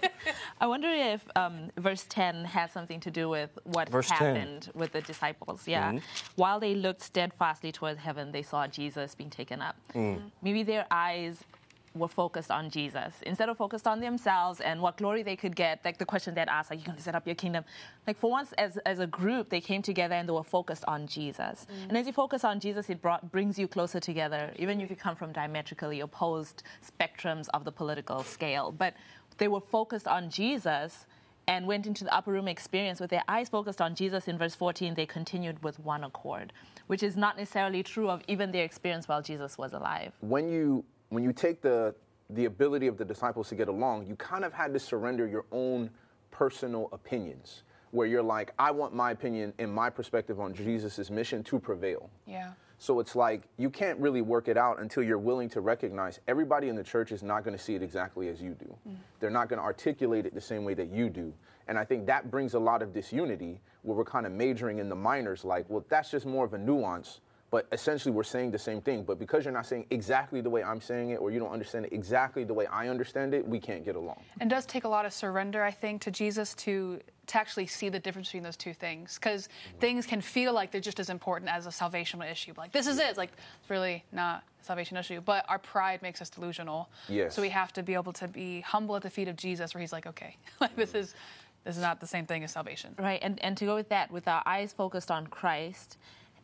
I 0.60 0.68
wonder 0.68 0.90
if 0.90 1.26
um, 1.36 1.72
verse 1.78 2.06
10 2.10 2.46
has 2.46 2.72
something 2.72 3.00
to 3.00 3.10
do 3.12 3.30
with 3.30 3.52
what 3.64 3.90
Verse 3.90 4.08
10. 4.10 4.18
happened 4.18 4.70
with 4.76 4.92
the 4.92 5.02
disciples. 5.02 5.68
Yeah. 5.68 6.00
While 6.36 6.60
they 6.60 6.76
looked 6.76 7.02
steadfastly 7.02 7.72
toward 7.72 7.98
heaven, 7.98 8.32
they 8.32 8.42
saw 8.44 8.68
Jesus 8.68 9.16
being 9.16 9.30
taken 9.30 9.62
up. 9.62 9.76
Maybe 10.42 10.64
their 10.64 10.86
eyes 10.92 11.44
were 11.96 12.08
focused 12.08 12.52
on 12.52 12.70
Jesus 12.70 13.16
instead 13.24 13.50
of 13.50 13.58
focused 13.58 13.88
on 13.88 14.00
themselves 14.00 14.60
and 14.60 14.82
what 14.82 14.98
glory 14.98 15.24
they 15.24 15.36
could 15.36 15.56
get. 15.56 15.84
Like 15.84 15.98
the 15.98 16.06
question 16.06 16.36
that 16.36 16.48
asked, 16.48 16.70
like, 16.70 16.80
you're 16.80 16.86
going 16.86 16.98
to 16.98 17.04
set 17.04 17.16
up 17.16 17.26
your 17.26 17.36
kingdom. 17.36 17.64
Like 18.06 18.18
for 18.18 18.30
once, 18.30 18.54
as, 18.54 18.78
as 18.86 19.00
a 19.00 19.08
group, 19.08 19.50
they 19.50 19.62
came 19.62 19.82
together 19.82 20.16
and 20.16 20.28
they 20.28 20.34
were 20.34 20.44
focused 20.44 20.84
on 20.88 21.08
Jesus. 21.08 21.66
Mm. 21.70 21.90
And 21.90 21.98
as 21.98 22.08
you 22.08 22.14
focus 22.14 22.44
on 22.44 22.60
Jesus, 22.60 22.90
it 22.90 23.02
brought, 23.02 23.32
brings 23.32 23.58
you 23.58 23.68
closer 23.68 24.00
together, 24.00 24.52
even 24.58 24.82
if 24.82 24.90
you 24.90 24.96
come 24.96 25.16
from 25.16 25.32
diametrically 25.32 26.02
opposed 26.02 26.64
spectrums 26.86 27.48
of 27.54 27.64
the 27.64 27.72
political 27.72 28.24
scale. 28.24 28.72
But 28.72 28.94
they 29.38 29.48
were 29.48 29.62
focused 29.62 30.08
on 30.08 30.30
Jesus 30.30 31.06
and 31.48 31.68
went 31.68 31.86
into 31.86 32.04
the 32.04 32.14
upper 32.14 32.32
room 32.32 32.48
experience 32.48 33.00
with 33.00 33.10
their 33.10 33.24
eyes 33.28 33.50
focused 33.50 33.82
on 33.82 33.96
Jesus 33.96 34.28
in 34.28 34.38
verse 34.38 34.56
14, 34.56 34.96
they 34.96 35.06
continued 35.06 35.64
with 35.64 35.80
one 35.80 36.04
accord, 36.04 36.52
which 36.88 37.04
is 37.04 37.16
not 37.16 37.38
necessarily 37.38 37.84
true 37.84 38.10
of 38.10 38.22
even 38.28 38.52
their 38.52 38.64
experience 38.64 39.08
while 39.08 39.22
Jesus 39.22 39.58
was 39.58 39.74
alive. 39.74 40.14
when 40.22 40.50
you 40.50 40.84
when 41.10 41.24
you 41.24 41.34
take 41.34 41.62
the 41.62 41.96
the 42.32 42.46
ability 42.46 42.88
of 42.88 42.98
the 42.98 43.06
disciples 43.06 43.50
to 43.50 43.56
get 43.56 43.68
along, 43.68 44.08
you 44.08 44.16
kind 44.16 44.44
of 44.44 44.52
had 44.52 44.74
to 44.74 44.80
surrender 44.80 45.28
your 45.28 45.46
own 45.52 45.90
personal 46.32 46.90
opinions, 46.92 47.64
where 47.92 48.08
you're 48.08 48.24
like, 48.24 48.52
I 48.58 48.72
want 48.72 48.94
my 48.94 49.12
opinion 49.12 49.54
and 49.60 49.72
my 49.72 49.90
perspective 49.90 50.40
on 50.40 50.54
Jesus' 50.54 51.10
mission 51.10 51.44
to 51.44 51.60
prevail. 51.60 52.10
Yeah. 52.26 52.52
So 52.78 53.00
it's 53.00 53.16
like 53.16 53.44
you 53.58 53.70
can't 53.70 53.98
really 54.00 54.22
work 54.22 54.48
it 54.48 54.58
out 54.58 54.82
until 54.82 55.02
you're 55.02 55.18
willing 55.18 55.50
to 55.50 55.62
recognize 55.62 56.20
everybody 56.28 56.68
in 56.68 56.76
the 56.76 56.84
church 56.84 57.12
is 57.12 57.24
not 57.24 57.44
going 57.44 57.56
to 57.58 57.64
see 57.64 57.76
it 57.76 57.82
exactly 57.82 58.28
as 58.28 58.42
you 58.42 58.54
do. 58.54 58.76
Mm. 58.88 58.96
They're 59.20 59.30
not 59.30 59.48
going 59.48 59.60
to 59.60 59.64
articulate 59.64 60.26
it 60.26 60.34
the 60.34 60.42
same 60.42 60.66
way 60.66 60.74
that 60.74 60.90
you 60.90 61.10
do. 61.10 61.34
And 61.68 61.80
I 61.80 61.86
think 61.86 62.06
that 62.08 62.30
brings 62.30 62.54
a 62.54 62.60
lot 62.60 62.82
of 62.82 62.94
disunity 62.94 63.62
where 63.84 63.96
we're 63.96 64.04
kind 64.04 64.26
of 64.26 64.34
majoring 64.34 64.80
in 64.80 64.90
the 64.90 64.96
minors, 64.96 65.46
like, 65.46 65.66
well, 65.70 65.86
that's 65.90 66.12
just 66.12 66.26
more 66.26 66.44
of 66.44 66.54
a 66.54 66.58
nuance. 66.58 67.22
But 67.52 67.68
essentially, 67.72 68.14
we're 68.14 68.24
saying 68.24 68.52
the 68.52 68.60
same 68.60 68.82
thing. 68.82 69.04
But 69.04 69.20
because 69.20 69.46
you're 69.46 69.54
not 69.54 69.66
saying 69.66 69.86
exactly 69.90 70.42
the 70.42 70.50
way 70.50 70.64
I'm 70.64 70.82
saying 70.82 71.12
it, 71.12 71.18
or 71.18 71.32
you 71.32 71.40
don't 71.40 71.52
understand 71.52 71.86
it 71.86 71.94
exactly 71.94 72.44
the 72.44 72.54
way 72.54 72.66
I 72.66 72.90
understand 72.90 73.34
it, 73.34 73.48
we 73.48 73.60
can't 73.60 73.86
get 73.86 73.96
along. 73.96 74.22
And 74.40 74.50
does 74.50 74.66
take 74.66 74.84
a 74.84 74.90
lot 74.90 75.06
of 75.06 75.14
surrender, 75.14 75.64
I 75.64 75.72
think, 75.72 76.02
to 76.02 76.12
Jesus 76.12 76.54
to 76.56 77.00
to 77.28 77.40
actually 77.40 77.66
see 77.66 77.90
the 77.90 78.00
difference 78.00 78.28
between 78.28 78.44
those 78.44 78.58
two 78.58 78.74
things. 78.74 79.16
Because 79.16 79.48
mm-hmm. 79.48 79.80
things 79.80 80.06
can 80.06 80.22
feel 80.22 80.54
like 80.54 80.72
they're 80.72 80.82
just 80.82 81.00
as 81.00 81.10
important 81.10 81.50
as 81.50 81.66
a 81.66 81.70
salvational 81.70 82.30
issue. 82.30 82.54
Like 82.58 82.72
this 82.72 82.88
is 82.88 82.98
it. 83.00 83.06
It's 83.06 83.18
like 83.18 83.32
it's 83.62 83.70
really 83.70 84.04
not 84.12 84.44
a 84.62 84.64
salvation 84.64 84.98
issue. 84.98 85.22
But 85.22 85.46
our 85.48 85.60
pride 85.60 86.02
makes 86.02 86.22
us 86.22 86.30
delusional. 86.30 86.90
Yes. 87.08 87.36
So 87.36 87.42
we 87.42 87.50
have 87.50 87.74
to 87.74 87.84
be 87.84 87.94
able 87.94 88.14
to 88.14 88.28
be 88.28 88.62
humble 88.62 88.96
at 88.96 89.02
the 89.02 89.10
feet 89.10 89.28
of 89.28 89.36
Jesus, 89.36 89.74
where 89.74 89.82
He's 89.82 89.94
like, 89.94 90.08
okay, 90.08 90.38
like 90.60 90.76
this 90.76 90.90
mm-hmm. 90.90 91.00
is 91.00 91.16
this 91.64 91.78
is 91.78 91.82
not 91.82 92.00
the 92.00 92.08
same 92.08 92.26
thing 92.26 92.44
as 92.44 92.52
salvation. 92.52 92.96
Right, 92.98 93.20
and, 93.24 93.42
and 93.44 93.58
to 93.58 93.66
go 93.66 93.76
with 93.76 93.90
that, 93.90 94.12
with 94.12 94.28
our 94.28 94.44
eyes 94.46 94.72
focused 94.72 95.10
on 95.10 95.26
Christ 95.28 95.98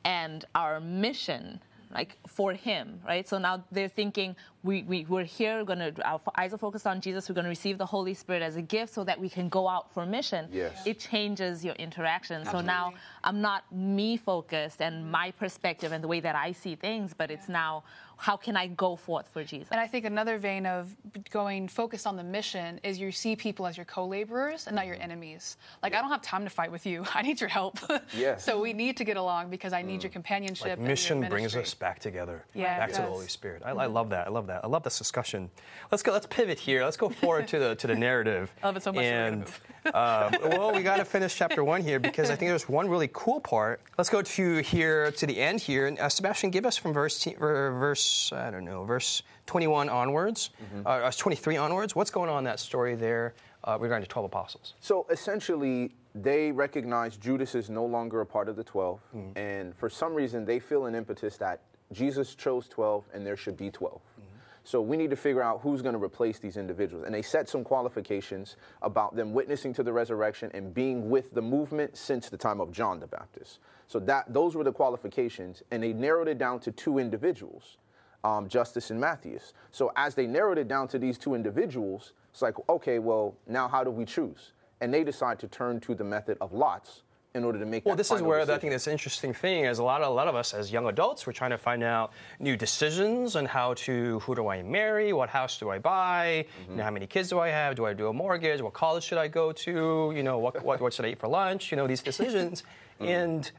and 0.04 0.46
our 0.56 0.80
mission, 0.80 1.60
like 1.94 2.18
for 2.28 2.54
Him, 2.54 3.02
right? 3.06 3.28
So 3.28 3.38
now 3.38 3.64
they're 3.72 3.90
thinking, 3.90 4.36
we, 4.64 4.84
we, 4.84 5.06
we're 5.10 5.24
here, 5.24 5.58
we're 5.60 5.66
gonna, 5.66 5.92
our 6.06 6.22
eyes 6.38 6.54
are 6.54 6.58
focused 6.58 6.88
on 6.88 7.02
Jesus, 7.02 7.28
we're 7.28 7.36
going 7.36 7.46
to 7.46 7.50
receive 7.50 7.78
the 7.78 7.86
Holy 7.86 8.14
Spirit 8.14 8.42
as 8.42 8.56
a 8.56 8.62
gift 8.62 8.94
so 8.94 9.04
that 9.04 9.20
we 9.20 9.28
can 9.28 9.50
go 9.50 9.68
out 9.68 9.92
for 9.94 10.06
mission. 10.06 10.48
Yes. 10.52 10.86
It 10.86 11.00
changes 11.00 11.66
your 11.66 11.76
interaction. 11.76 12.46
So 12.46 12.62
now 12.62 12.94
I'm 13.24 13.42
not 13.42 13.64
me 13.72 14.18
focused 14.18 14.82
and 14.82 15.12
my 15.12 15.32
perspective 15.32 15.92
and 15.92 16.04
the 16.04 16.08
way 16.08 16.20
that 16.20 16.36
I 16.36 16.52
see 16.52 16.76
things, 16.76 17.14
but 17.18 17.30
it's 17.32 17.50
now, 17.50 17.84
how 18.22 18.38
can 18.38 18.56
I 18.56 18.68
go 18.68 18.96
forth 18.96 19.28
for 19.34 19.44
Jesus? 19.44 19.70
And 19.72 19.82
I 19.82 19.88
think 19.88 20.06
another 20.06 20.38
vein 20.38 20.68
of 20.68 20.96
going 21.32 21.68
focused 21.68 22.06
on 22.06 22.16
the 22.16 22.24
mission 22.24 22.80
is 22.84 23.00
you 23.00 23.12
see 23.12 23.36
people 23.36 23.66
as 23.66 23.76
your 23.76 23.86
co-laborers 23.86 24.68
and 24.68 24.76
not 24.76 24.86
your 24.86 24.98
enemies. 25.02 25.58
Like 25.82 25.96
I 25.96 26.02
don't 26.02 26.12
have 26.12 26.22
time 26.22 26.44
to 26.44 26.52
fight 26.52 26.72
with 26.72 26.86
you. 26.86 27.04
I 27.16 27.24
need 27.24 27.42
your 27.42 27.50
help. 27.50 27.80
Yes. 28.16 28.46
so 28.46 28.62
we 28.62 28.74
need 28.74 28.96
to 28.98 29.04
get 29.04 29.18
along 29.18 29.50
because 29.50 29.74
I 29.74 29.82
need 29.82 30.04
your 30.04 30.12
companionship. 30.12 30.66
Like 30.68 30.74
and 30.74 30.82
your 30.82 30.88
mission 30.88 31.28
brings 31.30 31.56
us 31.56 31.74
back 31.74 31.98
together, 31.98 32.46
Yeah, 32.54 32.78
back 32.78 32.92
to 32.94 33.02
the. 33.02 33.08
Holy 33.08 33.28
Spirit. 33.28 33.64
I, 33.66 33.72
I 33.72 33.86
love 33.88 34.10
that. 34.10 34.28
I 34.28 34.30
love 34.30 34.46
that. 34.48 34.64
I 34.64 34.68
love 34.68 34.84
this 34.84 35.00
discussion. 35.00 35.50
Let's 35.92 36.04
go. 36.04 36.12
Let's 36.12 36.28
pivot 36.28 36.60
here. 36.60 36.84
Let's 36.84 36.98
go 36.98 37.10
forward 37.10 37.48
to 37.48 37.58
the 37.58 37.76
to 37.76 37.88
the 37.88 37.96
narrative. 37.96 38.54
I 38.64 38.68
love 38.68 38.78
it 38.78 38.84
so 38.84 38.94
much, 38.94 39.04
so 39.04 39.10
we're 39.10 39.32
gonna 39.32 39.46
And 39.86 39.96
uh, 39.96 40.32
well, 40.44 40.74
we 40.74 40.84
got 40.84 40.98
to 40.98 41.06
finish 41.06 41.36
chapter 41.36 41.64
one 41.64 41.82
here 41.82 42.00
because 42.00 42.30
I 42.30 42.36
think 42.36 42.50
there's 42.50 42.70
one 42.70 42.88
really 42.88 43.10
cool 43.14 43.40
part. 43.40 43.82
Let's 43.98 44.10
go 44.10 44.22
to 44.22 44.58
here 44.60 45.12
to 45.12 45.26
the 45.26 45.40
end 45.40 45.60
here. 45.60 45.88
And, 45.88 45.98
uh, 45.98 46.08
Sebastian, 46.08 46.52
give 46.52 46.66
us 46.66 46.78
from 46.78 46.94
verse 46.94 47.18
te- 47.20 47.36
er, 47.42 47.76
verse 48.12 48.34
I 48.34 48.52
don't 48.52 48.66
know 48.66 48.84
verse 48.84 49.24
21 49.46 49.90
onwards, 49.90 50.52
Mm-hmm. 50.64 50.88
uh, 50.88 50.90
uh, 50.90 51.12
23 51.12 51.58
onwards. 51.58 51.96
What's 51.96 52.12
going 52.12 52.30
on 52.30 52.40
in 52.40 52.44
that 52.46 52.60
story 52.60 52.96
there 52.96 53.34
uh, 53.64 53.78
regarding 53.80 54.04
the 54.08 54.12
12 54.12 54.26
apostles? 54.26 54.74
So 54.80 55.06
essentially, 55.10 55.92
they 56.16 56.52
recognize 56.52 57.18
Judas 57.18 57.56
is 57.56 57.70
no 57.70 57.86
longer 57.86 58.22
a 58.22 58.26
part 58.26 58.50
of 58.50 58.56
the 58.56 58.64
12. 58.64 59.00
Mm-hmm. 59.16 59.38
And 59.38 59.76
for 59.76 59.90
some 59.90 60.14
reason, 60.14 60.46
they 60.46 60.60
feel 60.60 60.86
an 60.86 60.96
impetus 60.96 61.38
that 61.38 61.62
Jesus 61.92 62.36
chose 62.36 62.68
12 62.70 63.06
and 63.14 63.26
there 63.26 63.36
should 63.38 63.58
be 63.58 63.70
12. 63.70 63.96
Mm-hmm. 63.96 64.22
So 64.64 64.80
we 64.82 64.96
need 64.96 65.10
to 65.10 65.16
figure 65.16 65.42
out 65.42 65.62
who's 65.62 65.82
going 65.82 65.96
to 65.96 66.04
replace 66.04 66.40
these 66.40 66.56
individuals. 66.56 67.06
And 67.06 67.14
they 67.16 67.24
set 67.24 67.50
some 67.50 67.64
qualifications 67.64 68.58
about 68.82 69.16
them 69.16 69.34
witnessing 69.34 69.74
to 69.74 69.84
the 69.84 69.92
resurrection 69.92 70.52
and 70.54 70.74
being 70.74 71.10
with 71.10 71.34
the 71.34 71.42
movement 71.42 71.98
since 71.98 72.30
the 72.30 72.38
time 72.38 72.62
of 72.62 72.72
John 72.72 73.00
the 73.00 73.08
Baptist. 73.08 73.60
So 73.88 74.00
that 74.02 74.32
those 74.32 74.56
were 74.56 74.64
the 74.64 74.72
qualifications, 74.72 75.64
and 75.72 75.82
they 75.84 75.92
narrowed 75.94 76.28
it 76.30 76.38
down 76.38 76.60
to 76.62 76.72
two 76.72 77.00
individuals, 77.00 77.78
um, 78.24 78.48
Justus 78.48 78.92
and 78.92 79.00
Matthias. 79.00 79.54
So 79.72 79.92
as 79.96 80.16
they 80.16 80.28
narrowed 80.28 80.58
it 80.58 80.68
down 80.68 80.88
to 80.90 81.00
these 81.00 81.18
two 81.18 81.34
individuals, 81.36 82.14
it's 82.32 82.42
like, 82.42 82.56
okay, 82.70 83.00
well, 83.00 83.36
now 83.48 83.68
how 83.68 83.84
do 83.84 83.92
we 83.92 84.06
choose? 84.06 84.54
And 84.80 84.94
they 84.94 85.04
decide 85.04 85.40
to 85.40 85.48
turn 85.48 85.80
to 85.82 85.96
the 85.96 86.04
method 86.04 86.38
of 86.42 86.54
lots 86.54 87.04
in 87.34 87.44
order 87.46 87.58
to 87.60 87.66
make. 87.66 87.86
Well, 87.86 87.96
this 87.96 88.12
is 88.12 88.22
where 88.22 88.42
I 88.42 88.46
think 88.58 88.74
this 88.74 88.88
interesting 88.88 89.34
thing 89.34 89.64
is 89.66 89.80
a 89.80 89.84
lot 89.84 90.02
of 90.02 90.08
a 90.10 90.12
lot 90.12 90.28
of 90.28 90.36
us 90.36 90.54
as 90.54 90.70
young 90.72 90.88
adults 90.88 91.26
we're 91.26 91.32
trying 91.34 91.52
to 91.52 91.58
find 91.58 91.82
out 91.82 92.12
new 92.40 92.58
decisions 92.58 93.36
on 93.38 93.46
how 93.46 93.74
to 93.76 94.20
who 94.20 94.36
do 94.36 94.48
I 94.50 94.64
marry, 94.64 95.14
what 95.14 95.30
house 95.30 95.58
do 95.58 95.70
I 95.70 95.80
buy, 95.80 96.46
Mm-hmm. 96.62 96.72
you 96.72 96.78
know, 96.78 96.84
how 96.84 96.92
many 96.92 97.08
kids 97.08 97.30
do 97.30 97.40
I 97.40 97.48
have, 97.50 97.76
do 97.76 97.86
I 97.86 97.94
do 97.94 98.08
a 98.08 98.14
mortgage, 98.14 98.62
what 98.62 98.74
college 98.74 99.04
should 99.04 99.18
I 99.18 99.28
go 99.30 99.52
to, 99.54 100.12
you 100.16 100.24
know, 100.24 100.40
what 100.40 100.62
what, 100.64 100.82
what 100.82 100.94
should 100.94 101.06
I 101.06 101.10
eat 101.10 101.20
for 101.20 101.28
lunch, 101.30 101.72
you 101.72 101.78
know, 101.78 101.88
these 101.88 102.02
decisions, 102.04 102.64
Mm. 103.00 103.08
and. 103.24 103.52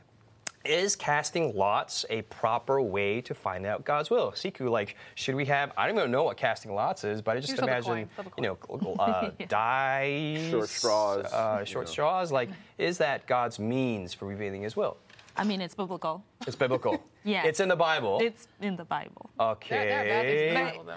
Is 0.64 0.94
casting 0.94 1.56
lots 1.56 2.04
a 2.08 2.22
proper 2.22 2.80
way 2.80 3.20
to 3.22 3.34
find 3.34 3.66
out 3.66 3.84
God's 3.84 4.10
will? 4.10 4.30
Siku, 4.32 4.70
like, 4.70 4.96
should 5.16 5.34
we 5.34 5.44
have? 5.46 5.72
I 5.76 5.86
don't 5.88 5.98
even 5.98 6.10
know 6.12 6.22
what 6.22 6.36
casting 6.36 6.72
lots 6.72 7.02
is, 7.02 7.20
but 7.20 7.36
I 7.36 7.40
just 7.40 7.50
You 7.50 7.56
flip 7.56 7.68
a 7.68 7.72
imagine, 7.72 7.92
coin, 7.92 8.08
flip 8.14 8.26
a 8.28 8.40
you 8.40 8.48
know, 8.48 8.96
uh, 9.00 9.30
dice, 9.48 10.50
Short 10.50 10.68
straws, 10.68 11.24
uh, 11.26 11.64
short 11.64 11.86
know. 11.86 11.90
straws. 11.90 12.30
Like, 12.32 12.48
is 12.78 12.98
that 12.98 13.26
God's 13.26 13.58
means 13.58 14.14
for 14.14 14.26
revealing 14.26 14.62
His 14.62 14.76
will? 14.76 14.96
I 15.36 15.44
mean, 15.44 15.60
it's 15.60 15.74
biblical. 15.74 16.22
It's 16.46 16.56
biblical. 16.56 17.02
yeah. 17.24 17.44
It's 17.44 17.58
in 17.58 17.68
the 17.68 17.76
Bible. 17.76 18.18
It's 18.22 18.46
in 18.60 18.76
the 18.76 18.84
Bible. 18.84 19.30
okay. 19.40 19.76
There- 19.88 20.04
there 20.04 20.20
are 20.20 20.26
in 20.26 20.54
the 20.54 20.60
Bible, 20.72 20.84
though. 20.84 20.96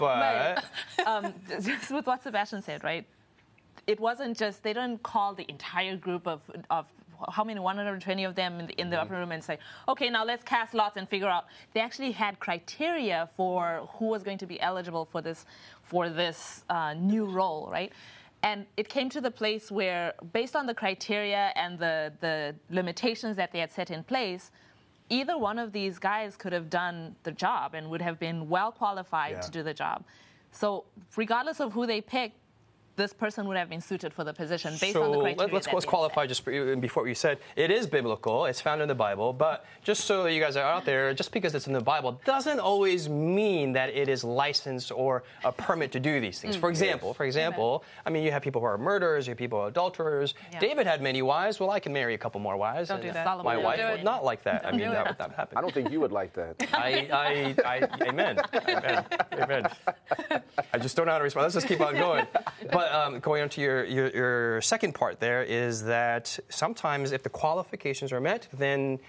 but 0.98 1.08
um, 1.08 1.34
just 1.64 1.90
with 1.92 2.06
what 2.06 2.22
Sebastian 2.22 2.62
said, 2.62 2.84
right? 2.84 3.06
It 3.88 4.00
wasn't 4.00 4.38
just 4.38 4.64
they 4.64 4.74
didn't 4.74 5.04
call 5.04 5.34
the 5.36 5.46
entire 5.50 5.96
group 5.96 6.28
of 6.28 6.42
of 6.70 6.86
how 7.30 7.44
many 7.44 7.60
120 7.60 8.24
of 8.24 8.36
them 8.36 8.60
in 8.60 8.68
the, 8.68 8.74
in 8.82 8.90
the 8.90 9.00
upper 9.02 9.14
room 9.16 9.32
and 9.32 9.44
say, 9.44 9.58
okay, 9.88 10.10
now 10.10 10.24
let's 10.26 10.44
cast 10.44 10.74
lots 10.74 10.98
and 10.98 11.08
figure 11.08 11.28
out. 11.28 11.46
They 11.74 11.80
actually 11.82 12.12
had 12.12 12.40
criteria 12.40 13.30
for 13.36 13.88
who 13.98 14.06
was 14.06 14.24
going 14.24 14.38
to 14.40 14.46
be 14.46 14.60
eligible 14.62 15.06
for 15.06 15.22
this 15.22 15.46
for 15.84 16.10
this 16.10 16.64
uh, 16.70 16.94
new 16.94 17.26
role, 17.26 17.68
right? 17.72 17.92
And 18.44 18.66
it 18.78 18.90
came 18.90 19.10
to 19.10 19.22
the 19.22 19.32
place 19.32 19.72
where, 19.72 20.14
based 20.34 20.56
on 20.56 20.66
the 20.68 20.74
criteria 20.74 21.52
and 21.56 21.80
the 21.80 22.14
the 22.20 22.56
limitations 22.70 23.36
that 23.38 23.52
they 23.52 23.60
had 23.60 23.72
set 23.72 23.90
in 23.92 24.04
place, 24.04 24.52
either 25.10 25.38
one 25.38 25.58
of 25.60 25.72
these 25.72 26.00
guys 26.00 26.36
could 26.36 26.54
have 26.54 26.70
done 26.70 27.16
the 27.24 27.32
job 27.32 27.74
and 27.76 27.90
would 27.90 28.02
have 28.02 28.20
been 28.20 28.50
well 28.50 28.72
qualified 28.72 29.32
Yeah. 29.34 29.42
to 29.42 29.52
do 29.52 29.64
the 29.64 29.74
job. 29.74 30.04
So, 30.52 30.86
regardless 31.18 31.60
of 31.60 31.74
who 31.74 31.86
they 31.86 32.02
picked, 32.02 32.38
this 32.96 33.14
person 33.14 33.48
would 33.48 33.58
have 33.58 33.70
been 33.70 33.82
suited 33.82 34.14
for 34.14 34.24
the 34.24 34.34
position 34.34 34.72
based 34.80 34.94
so 34.94 35.04
on 35.04 35.12
the 35.12 35.20
criteria. 35.20 35.54
let's, 35.54 35.66
that 35.68 35.74
let's 35.74 35.86
qualify 35.86 36.24
set. 36.24 36.30
just 36.30 36.46
before 36.46 37.04
what 37.04 37.10
you 37.10 37.16
said. 37.16 37.40
It 37.56 37.72
is 37.72 37.88
biblical. 37.88 38.46
It's 38.46 38.62
found 38.62 38.82
in 38.82 38.88
the 38.88 38.96
Bible. 38.96 39.34
But 39.34 39.66
just 39.84 40.06
so 40.06 40.24
that 40.24 40.34
you 40.34 40.40
guys 40.42 40.56
are 40.56 40.64
out 40.64 40.86
there, 40.86 41.14
just 41.14 41.32
because 41.32 41.54
it's 41.56 41.68
in 41.68 41.74
the 41.74 41.82
Bible 41.82 42.20
doesn't 42.26 42.60
always 42.60 43.10
mean 43.10 43.74
that 43.74 43.90
it 43.90 44.08
is 44.10 44.24
licensed 44.24 44.92
or 44.92 45.24
a 45.44 45.52
permit 45.52 45.92
to 45.94 46.00
do 46.00 46.20
these 46.20 46.38
Mm. 46.40 46.42
things. 46.42 46.56
For 46.56 46.70
example, 46.70 47.14
for 47.14 47.26
example, 47.26 47.84
I 48.06 48.10
mean, 48.10 48.24
you 48.24 48.32
have 48.32 48.42
people 48.42 48.62
who 48.62 48.68
are 48.68 48.78
murderers, 48.78 49.28
you 49.28 49.32
have 49.32 49.38
people 49.38 49.60
who 49.60 49.66
are 49.66 49.70
adulterers. 49.70 50.34
Yeah. 50.52 50.60
David 50.60 50.88
had 50.88 51.02
many 51.02 51.22
wives. 51.22 51.60
Well, 51.60 51.72
I 51.72 51.80
can 51.80 51.94
marry 51.94 52.14
a 52.14 52.18
couple 52.18 52.40
more 52.42 52.58
wives. 52.58 52.90
Don't 52.90 53.02
do 53.02 53.12
that. 53.12 53.26
Solomon 53.26 53.46
My 53.46 53.54
Don't 53.56 53.64
wife 53.64 53.80
do 53.80 53.88
would 53.90 54.04
not 54.04 54.24
like 54.24 54.44
that. 54.44 54.66
I 54.66 54.72
mean, 54.72 54.80
do 54.80 54.86
that 54.92 55.06
it. 55.06 55.10
would 55.10 55.20
not 55.20 55.32
happen. 55.34 55.58
I 55.58 55.62
don't 55.62 55.74
think 55.74 55.92
you 55.92 56.00
would 56.02 56.12
like 56.12 56.34
that. 56.34 56.56
I, 56.74 57.08
I, 57.12 57.56
I, 57.66 58.06
amen. 58.08 58.40
Amen. 58.68 59.06
Amen. 59.34 59.70
I 60.74 60.78
just 60.78 60.96
don't 60.96 61.06
know 61.06 61.12
how 61.14 61.18
to 61.20 61.24
respond. 61.24 61.44
Let's 61.44 61.56
just 61.56 61.68
keep 61.68 61.82
on 61.82 61.94
going. 61.96 62.26
But 62.72 62.85
um, 62.92 63.20
going 63.20 63.42
on 63.42 63.50
to 63.50 63.62
your, 63.62 63.86
your, 63.86 64.10
your 64.10 64.62
second 64.62 64.94
part 64.94 65.20
there 65.20 65.44
is 65.44 65.84
that 65.84 66.38
sometimes 66.50 67.12
if 67.12 67.24
the 67.24 67.30
qualifications 67.30 68.12
are 68.12 68.22
met, 68.22 68.48
then 68.54 69.00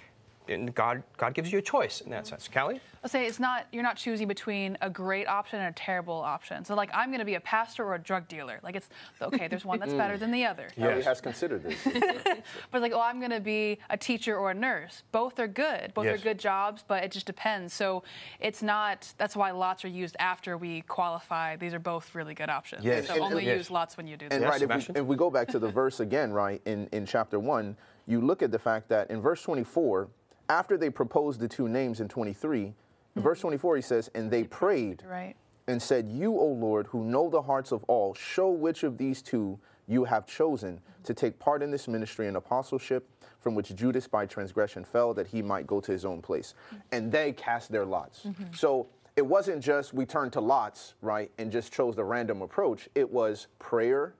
then 0.46 0.66
God, 0.66 1.02
God 1.16 1.34
gives 1.34 1.52
you 1.52 1.58
a 1.58 1.62
choice 1.62 2.00
in 2.00 2.10
that 2.10 2.24
mm-hmm. 2.24 2.30
sense. 2.30 2.48
Callie? 2.52 2.80
I'll 3.06 3.10
say 3.10 3.26
it's 3.26 3.38
not 3.38 3.68
you're 3.70 3.84
not 3.84 3.96
choosing 3.96 4.26
between 4.26 4.76
a 4.80 4.90
great 4.90 5.28
option 5.28 5.60
and 5.60 5.68
a 5.68 5.78
terrible 5.78 6.16
option. 6.16 6.64
So 6.64 6.74
like 6.74 6.90
I'm 6.92 7.10
going 7.10 7.20
to 7.20 7.24
be 7.24 7.34
a 7.34 7.40
pastor 7.40 7.84
or 7.84 7.94
a 7.94 8.00
drug 8.00 8.26
dealer. 8.26 8.58
Like 8.64 8.74
it's 8.74 8.88
okay. 9.22 9.46
There's 9.46 9.64
one 9.64 9.78
that's 9.78 9.92
mm. 9.92 9.98
better 9.98 10.18
than 10.18 10.32
the 10.32 10.44
other. 10.44 10.70
Kelly 10.74 11.02
has 11.02 11.20
considered 11.20 11.62
this. 11.62 11.76
But 12.72 12.82
like, 12.82 12.92
oh, 12.92 13.00
I'm 13.00 13.18
going 13.20 13.30
to 13.30 13.40
be 13.40 13.78
a 13.90 13.96
teacher 13.96 14.36
or 14.36 14.50
a 14.50 14.54
nurse. 14.54 15.04
Both 15.12 15.38
are 15.38 15.46
good. 15.46 15.94
Both 15.94 16.06
Yes. 16.06 16.20
are 16.20 16.22
good 16.22 16.38
jobs, 16.38 16.84
but 16.86 17.04
it 17.04 17.12
just 17.12 17.26
depends. 17.26 17.72
So 17.72 18.02
it's 18.40 18.62
not. 18.62 19.12
That's 19.18 19.36
why 19.36 19.52
lots 19.52 19.84
are 19.84 19.88
used 19.88 20.16
after 20.18 20.56
we 20.56 20.80
qualify. 20.82 21.56
These 21.56 21.74
are 21.74 21.78
both 21.78 22.14
really 22.14 22.34
good 22.34 22.50
options. 22.50 22.84
Yes. 22.84 23.06
So 23.06 23.14
And- 23.14 23.22
only 23.22 23.48
and- 23.48 23.58
use 23.58 23.70
lots 23.70 23.96
when 23.96 24.06
you 24.08 24.16
do 24.16 24.28
this. 24.28 24.36
And 24.36 24.44
right, 24.44 24.60
if 24.60 24.88
we, 24.88 25.00
if 25.00 25.06
we 25.06 25.16
go 25.16 25.30
back 25.30 25.48
to 25.48 25.58
the 25.58 25.68
verse 25.68 26.00
again, 26.00 26.32
right, 26.32 26.60
in, 26.64 26.88
in 26.92 27.06
chapter 27.06 27.38
1, 27.38 27.76
you 28.06 28.20
look 28.20 28.42
at 28.42 28.50
the 28.50 28.58
fact 28.58 28.88
that 28.88 29.10
in 29.10 29.20
verse 29.20 29.42
24, 29.42 30.08
after 30.48 30.76
they 30.76 30.90
proposed 30.90 31.40
the 31.40 31.48
two 31.48 31.68
names 31.68 32.00
in 32.00 32.08
23, 32.08 32.74
in 33.16 33.22
verse 33.22 33.38
mm-hmm. 33.38 33.48
24 33.48 33.76
he 33.76 33.82
says, 33.82 34.10
And 34.14 34.30
they 34.30 34.44
prayed 34.44 35.02
Right. 35.08 35.34
and 35.66 35.80
said, 35.80 36.08
You, 36.08 36.38
O 36.38 36.46
Lord, 36.46 36.86
who 36.88 37.04
know 37.04 37.28
the 37.28 37.42
hearts 37.42 37.72
of 37.72 37.84
all, 37.84 38.14
show 38.14 38.50
which 38.50 38.82
of 38.82 38.98
these 38.98 39.22
two 39.22 39.58
you 39.86 40.04
have 40.04 40.26
chosen 40.26 40.74
mm-hmm. 40.74 41.02
to 41.04 41.14
take 41.14 41.38
part 41.38 41.62
in 41.62 41.70
this 41.70 41.88
ministry 41.88 42.28
and 42.28 42.36
apostleship 42.36 43.08
from 43.40 43.54
which 43.54 43.74
Judas 43.74 44.08
by 44.08 44.26
transgression 44.26 44.84
fell 44.84 45.14
that 45.14 45.28
he 45.28 45.40
might 45.40 45.66
go 45.66 45.80
to 45.80 45.92
his 45.92 46.04
own 46.04 46.20
place. 46.20 46.54
Mm-hmm. 46.66 46.76
And 46.92 47.12
they 47.12 47.32
cast 47.32 47.70
their 47.70 47.84
lots. 47.84 48.22
Mm-hmm. 48.22 48.44
So 48.52 48.88
it 49.16 49.24
wasn't 49.24 49.62
just 49.62 49.94
we 49.94 50.04
turned 50.04 50.32
to 50.34 50.40
lots, 50.40 50.94
right, 51.00 51.30
and 51.38 51.50
just 51.50 51.72
chose 51.72 51.96
the 51.96 52.04
random 52.04 52.42
approach. 52.42 52.88
It 52.94 53.10
was 53.10 53.46
prayer, 53.58 54.14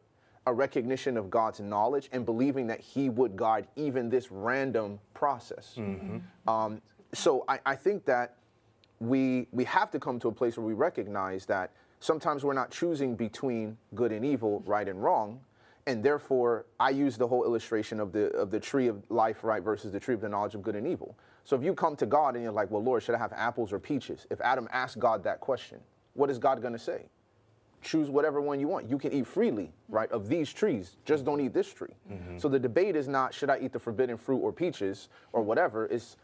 a 0.46 0.52
recognition 0.52 1.16
of 1.16 1.28
God's 1.30 1.60
knowledge, 1.60 2.08
and 2.12 2.24
believing 2.24 2.66
that 2.68 2.80
He 2.80 3.08
would 3.08 3.36
guide 3.36 3.66
even 3.76 4.08
this 4.08 4.30
random 4.30 4.98
process. 5.14 5.74
Um, 6.46 6.80
so 7.12 7.44
I, 7.48 7.58
I 7.66 7.74
think 7.76 8.04
that 8.04 8.36
we 9.00 9.46
we 9.52 9.64
have 9.64 9.90
to 9.90 9.98
come 9.98 10.18
to 10.20 10.28
a 10.28 10.32
place 10.32 10.56
where 10.56 10.66
we 10.66 10.72
recognize 10.72 11.46
that 11.46 11.70
sometimes 12.00 12.44
we're 12.44 12.54
not 12.54 12.70
choosing 12.70 13.16
between 13.16 13.76
good 13.94 14.12
and 14.12 14.24
evil, 14.24 14.62
right 14.66 14.88
and 14.88 15.02
wrong, 15.02 15.40
and 15.86 16.02
therefore 16.02 16.66
I 16.80 16.90
use 16.90 17.16
the 17.16 17.26
whole 17.26 17.44
illustration 17.44 18.00
of 18.00 18.12
the 18.12 18.30
of 18.30 18.50
the 18.50 18.60
tree 18.60 18.88
of 18.88 19.02
life, 19.10 19.44
right, 19.44 19.62
versus 19.62 19.92
the 19.92 20.00
tree 20.00 20.14
of 20.14 20.20
the 20.20 20.28
knowledge 20.28 20.54
of 20.54 20.62
good 20.62 20.76
and 20.76 20.86
evil. 20.86 21.16
So 21.44 21.56
if 21.56 21.62
you 21.62 21.74
come 21.74 21.94
to 21.96 22.06
God 22.06 22.34
and 22.34 22.42
you're 22.42 22.52
like, 22.52 22.70
well, 22.70 22.82
Lord, 22.82 23.02
should 23.02 23.14
I 23.14 23.18
have 23.18 23.32
apples 23.32 23.72
or 23.72 23.78
peaches? 23.78 24.26
If 24.30 24.40
Adam 24.40 24.68
asked 24.72 24.98
God 24.98 25.22
that 25.24 25.40
question, 25.40 25.78
what 26.14 26.28
is 26.28 26.38
God 26.38 26.60
going 26.60 26.72
to 26.72 26.78
say? 26.78 27.06
Choose 27.86 28.10
whatever 28.10 28.40
one 28.40 28.58
you 28.58 28.66
want. 28.66 28.90
You 28.90 28.98
can 28.98 29.12
eat 29.12 29.28
freely, 29.28 29.70
right, 29.88 30.10
of 30.10 30.28
these 30.28 30.52
trees. 30.52 30.96
Just 31.04 31.24
don't 31.24 31.40
eat 31.40 31.54
this 31.54 31.72
tree. 31.72 31.94
Mm-hmm. 32.10 32.38
So 32.38 32.48
the 32.48 32.58
debate 32.58 32.96
is 32.96 33.06
not 33.06 33.32
should 33.32 33.48
I 33.48 33.60
eat 33.60 33.72
the 33.72 33.78
forbidden 33.78 34.16
fruit 34.16 34.38
or 34.38 34.52
peaches 34.52 35.08
or 35.32 35.42
whatever. 35.42 35.86
It's 35.86 36.16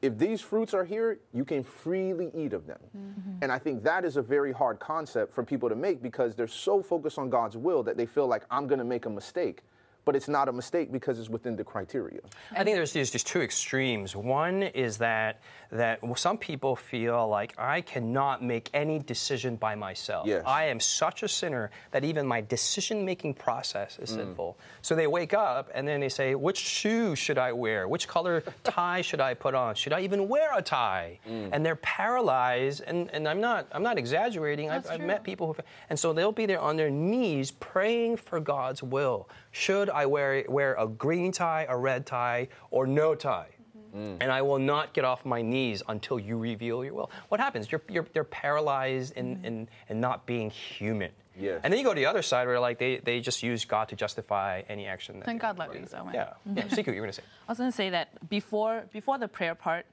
if 0.00 0.16
these 0.16 0.40
fruits 0.40 0.72
are 0.72 0.84
here, 0.84 1.18
you 1.34 1.44
can 1.44 1.62
freely 1.62 2.30
eat 2.34 2.54
of 2.54 2.66
them. 2.66 2.78
Mm-hmm. 2.96 3.30
And 3.42 3.52
I 3.52 3.58
think 3.58 3.82
that 3.82 4.06
is 4.06 4.16
a 4.16 4.22
very 4.22 4.52
hard 4.52 4.78
concept 4.78 5.34
for 5.34 5.44
people 5.44 5.68
to 5.68 5.76
make 5.76 6.02
because 6.02 6.34
they're 6.34 6.46
so 6.46 6.82
focused 6.82 7.18
on 7.18 7.28
God's 7.28 7.58
will 7.58 7.82
that 7.82 7.98
they 7.98 8.06
feel 8.06 8.26
like 8.26 8.44
I'm 8.50 8.66
going 8.66 8.78
to 8.78 8.84
make 8.84 9.04
a 9.04 9.10
mistake. 9.10 9.62
But 10.04 10.16
it's 10.16 10.28
not 10.28 10.48
a 10.48 10.52
mistake 10.52 10.90
because 10.90 11.18
it's 11.18 11.28
within 11.28 11.54
the 11.54 11.64
criteria. 11.64 12.20
I 12.52 12.64
think 12.64 12.76
there's 12.76 12.92
these, 12.92 13.10
these 13.10 13.24
two 13.24 13.42
extremes. 13.42 14.16
One 14.16 14.62
is 14.62 14.96
that 14.98 15.42
that 15.70 16.00
some 16.16 16.38
people 16.38 16.74
feel 16.74 17.28
like 17.28 17.54
I 17.58 17.80
cannot 17.80 18.42
make 18.42 18.70
any 18.72 18.98
decision 18.98 19.56
by 19.56 19.74
myself. 19.74 20.26
Yes. 20.26 20.42
I 20.46 20.64
am 20.64 20.80
such 20.80 21.22
a 21.22 21.28
sinner 21.28 21.70
that 21.90 22.04
even 22.04 22.26
my 22.26 22.40
decision-making 22.40 23.34
process 23.34 23.98
is 23.98 24.10
mm. 24.10 24.16
sinful. 24.16 24.58
So 24.82 24.94
they 24.94 25.06
wake 25.06 25.34
up 25.34 25.70
and 25.74 25.86
then 25.86 26.00
they 26.00 26.08
say, 26.08 26.34
"Which 26.34 26.58
shoe 26.58 27.14
should 27.14 27.38
I 27.38 27.52
wear? 27.52 27.86
Which 27.86 28.08
color 28.08 28.42
tie 28.64 29.02
should 29.02 29.20
I 29.20 29.34
put 29.34 29.54
on? 29.54 29.74
Should 29.74 29.92
I 29.92 30.00
even 30.00 30.28
wear 30.28 30.56
a 30.56 30.62
tie?" 30.62 31.18
Mm. 31.28 31.50
And 31.52 31.64
they're 31.66 31.76
paralyzed. 31.76 32.82
And, 32.86 33.10
and 33.12 33.28
I'm 33.28 33.40
not 33.40 33.66
I'm 33.72 33.82
not 33.82 33.98
exaggerating. 33.98 34.70
I've, 34.70 34.88
I've 34.90 35.00
met 35.00 35.22
people 35.22 35.52
who, 35.52 35.62
and 35.90 35.98
so 35.98 36.12
they'll 36.12 36.32
be 36.32 36.46
there 36.46 36.60
on 36.60 36.76
their 36.76 36.90
knees 36.90 37.50
praying 37.50 38.16
for 38.16 38.40
God's 38.40 38.82
will. 38.82 39.28
Should 39.50 39.90
I 39.90 40.06
wear 40.06 40.44
wear 40.48 40.74
a 40.78 40.86
green 40.86 41.32
tie, 41.32 41.66
a 41.68 41.76
red 41.76 42.06
tie, 42.06 42.48
or 42.70 42.86
no 42.86 43.14
tie? 43.14 43.57
Mm-hmm. 43.94 44.22
And 44.22 44.30
I 44.32 44.42
will 44.42 44.58
not 44.58 44.92
get 44.94 45.04
off 45.04 45.24
my 45.24 45.42
knees 45.42 45.82
until 45.88 46.18
you 46.18 46.38
reveal 46.38 46.84
your 46.84 46.94
will. 46.94 47.10
What 47.28 47.40
happens? 47.40 47.70
You're, 47.70 47.82
you're, 47.88 48.06
they're 48.12 48.24
paralyzed 48.24 49.16
in, 49.16 49.36
Mm-hmm. 49.36 49.44
in, 49.44 49.68
in 49.88 50.00
not 50.00 50.26
being 50.26 50.50
human. 50.50 51.10
Yes. 51.38 51.60
And 51.62 51.72
then 51.72 51.78
you 51.78 51.84
go 51.84 51.94
to 51.94 52.00
the 52.00 52.06
other 52.06 52.22
side 52.22 52.46
where 52.48 52.58
like 52.58 52.78
they, 52.78 52.96
they 52.98 53.20
just 53.20 53.42
use 53.42 53.64
God 53.64 53.88
to 53.90 53.96
justify 53.96 54.62
any 54.68 54.86
action. 54.86 55.20
That 55.20 55.24
Thank 55.26 55.40
they- 55.40 55.46
God 55.46 55.58
love 55.58 55.74
you 55.80 55.86
so 55.86 56.04
much. 56.04 56.14
Yeah. 56.14 56.32
yeah. 56.52 56.64
Siku, 56.64 56.86
you're 56.86 56.96
going 56.96 57.10
to 57.10 57.12
say. 57.12 57.22
I 57.46 57.52
was 57.52 57.58
going 57.58 57.70
to 57.70 57.76
say 57.76 57.90
that 57.90 58.28
before 58.28 58.84
before 58.92 59.18
the 59.18 59.28
prayer 59.28 59.54
part, 59.54 59.86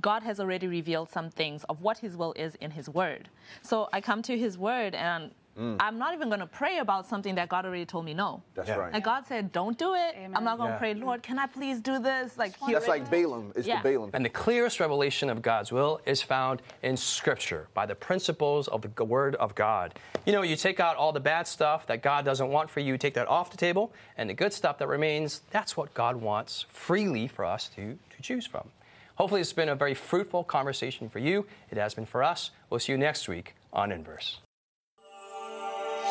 God 0.00 0.22
has 0.22 0.38
already 0.40 0.66
revealed 0.66 1.10
some 1.10 1.30
things 1.30 1.64
of 1.64 1.80
what 1.82 1.98
His 1.98 2.16
will 2.16 2.32
is 2.34 2.54
in 2.56 2.70
His 2.72 2.88
Word. 2.88 3.28
So 3.62 3.88
I 3.92 4.00
come 4.02 4.20
to 4.22 4.36
His 4.38 4.56
Word 4.58 4.94
and 4.94 5.30
Mm. 5.58 5.76
I'm 5.80 5.98
not 5.98 6.14
even 6.14 6.28
going 6.28 6.40
to 6.40 6.46
pray 6.46 6.78
about 6.78 7.06
something 7.06 7.34
that 7.34 7.48
God 7.48 7.66
already 7.66 7.84
told 7.84 8.04
me 8.06 8.14
no. 8.14 8.42
That's 8.54 8.68
Yeah. 8.68 8.76
right. 8.76 8.94
And 8.94 9.04
God 9.04 9.26
said, 9.26 9.52
don't 9.52 9.76
do 9.76 9.94
it. 9.94 10.16
I'm 10.16 10.44
not 10.44 10.56
going 10.56 10.68
to 10.70 10.74
Yeah. 10.74 10.78
pray, 10.78 10.94
Lord, 10.94 11.22
can 11.22 11.38
I 11.38 11.46
please 11.46 11.80
do 11.80 11.98
this? 11.98 12.38
Like 12.38 12.56
here 12.56 12.74
That's 12.74 12.86
it 12.86 12.90
like. 12.90 13.10
Balaam. 13.10 13.52
It's 13.54 13.66
Yeah. 13.66 13.82
the 13.82 13.90
Balaam. 13.90 14.10
And 14.14 14.24
the 14.24 14.30
clearest 14.30 14.80
revelation 14.80 15.28
of 15.28 15.42
God's 15.42 15.70
will 15.70 16.00
is 16.06 16.22
found 16.22 16.62
in 16.82 16.96
Scripture 16.96 17.68
by 17.74 17.84
the 17.84 17.94
principles 17.94 18.66
of 18.68 18.82
the 18.94 19.04
Word 19.04 19.34
of 19.36 19.54
God. 19.54 19.98
You 20.24 20.32
know, 20.32 20.42
you 20.42 20.56
take 20.56 20.80
out 20.80 20.96
all 20.96 21.12
the 21.12 21.20
bad 21.20 21.46
stuff 21.46 21.86
that 21.86 22.02
God 22.02 22.24
doesn't 22.24 22.48
want 22.48 22.70
for 22.70 22.80
you, 22.80 22.96
take 22.96 23.14
that 23.14 23.28
off 23.28 23.50
the 23.50 23.58
table, 23.58 23.92
and 24.16 24.30
the 24.30 24.34
good 24.34 24.52
stuff 24.54 24.78
that 24.78 24.88
remains, 24.88 25.42
that's 25.50 25.76
what 25.76 25.92
God 25.92 26.16
wants 26.16 26.64
freely 26.70 27.28
for 27.28 27.44
us 27.44 27.68
to, 27.76 27.98
to 28.16 28.22
choose 28.22 28.46
from. 28.46 28.70
Hopefully, 29.16 29.42
it's 29.42 29.52
been 29.52 29.68
a 29.68 29.74
very 29.74 29.94
fruitful 29.94 30.44
conversation 30.44 31.10
for 31.10 31.18
you. 31.18 31.46
It 31.70 31.76
has 31.76 31.92
been 31.92 32.06
for 32.06 32.22
us. 32.22 32.50
We'll 32.70 32.80
see 32.80 32.92
you 32.92 32.98
next 32.98 33.28
week 33.28 33.54
on 33.72 33.92
Inverse. 33.92 34.38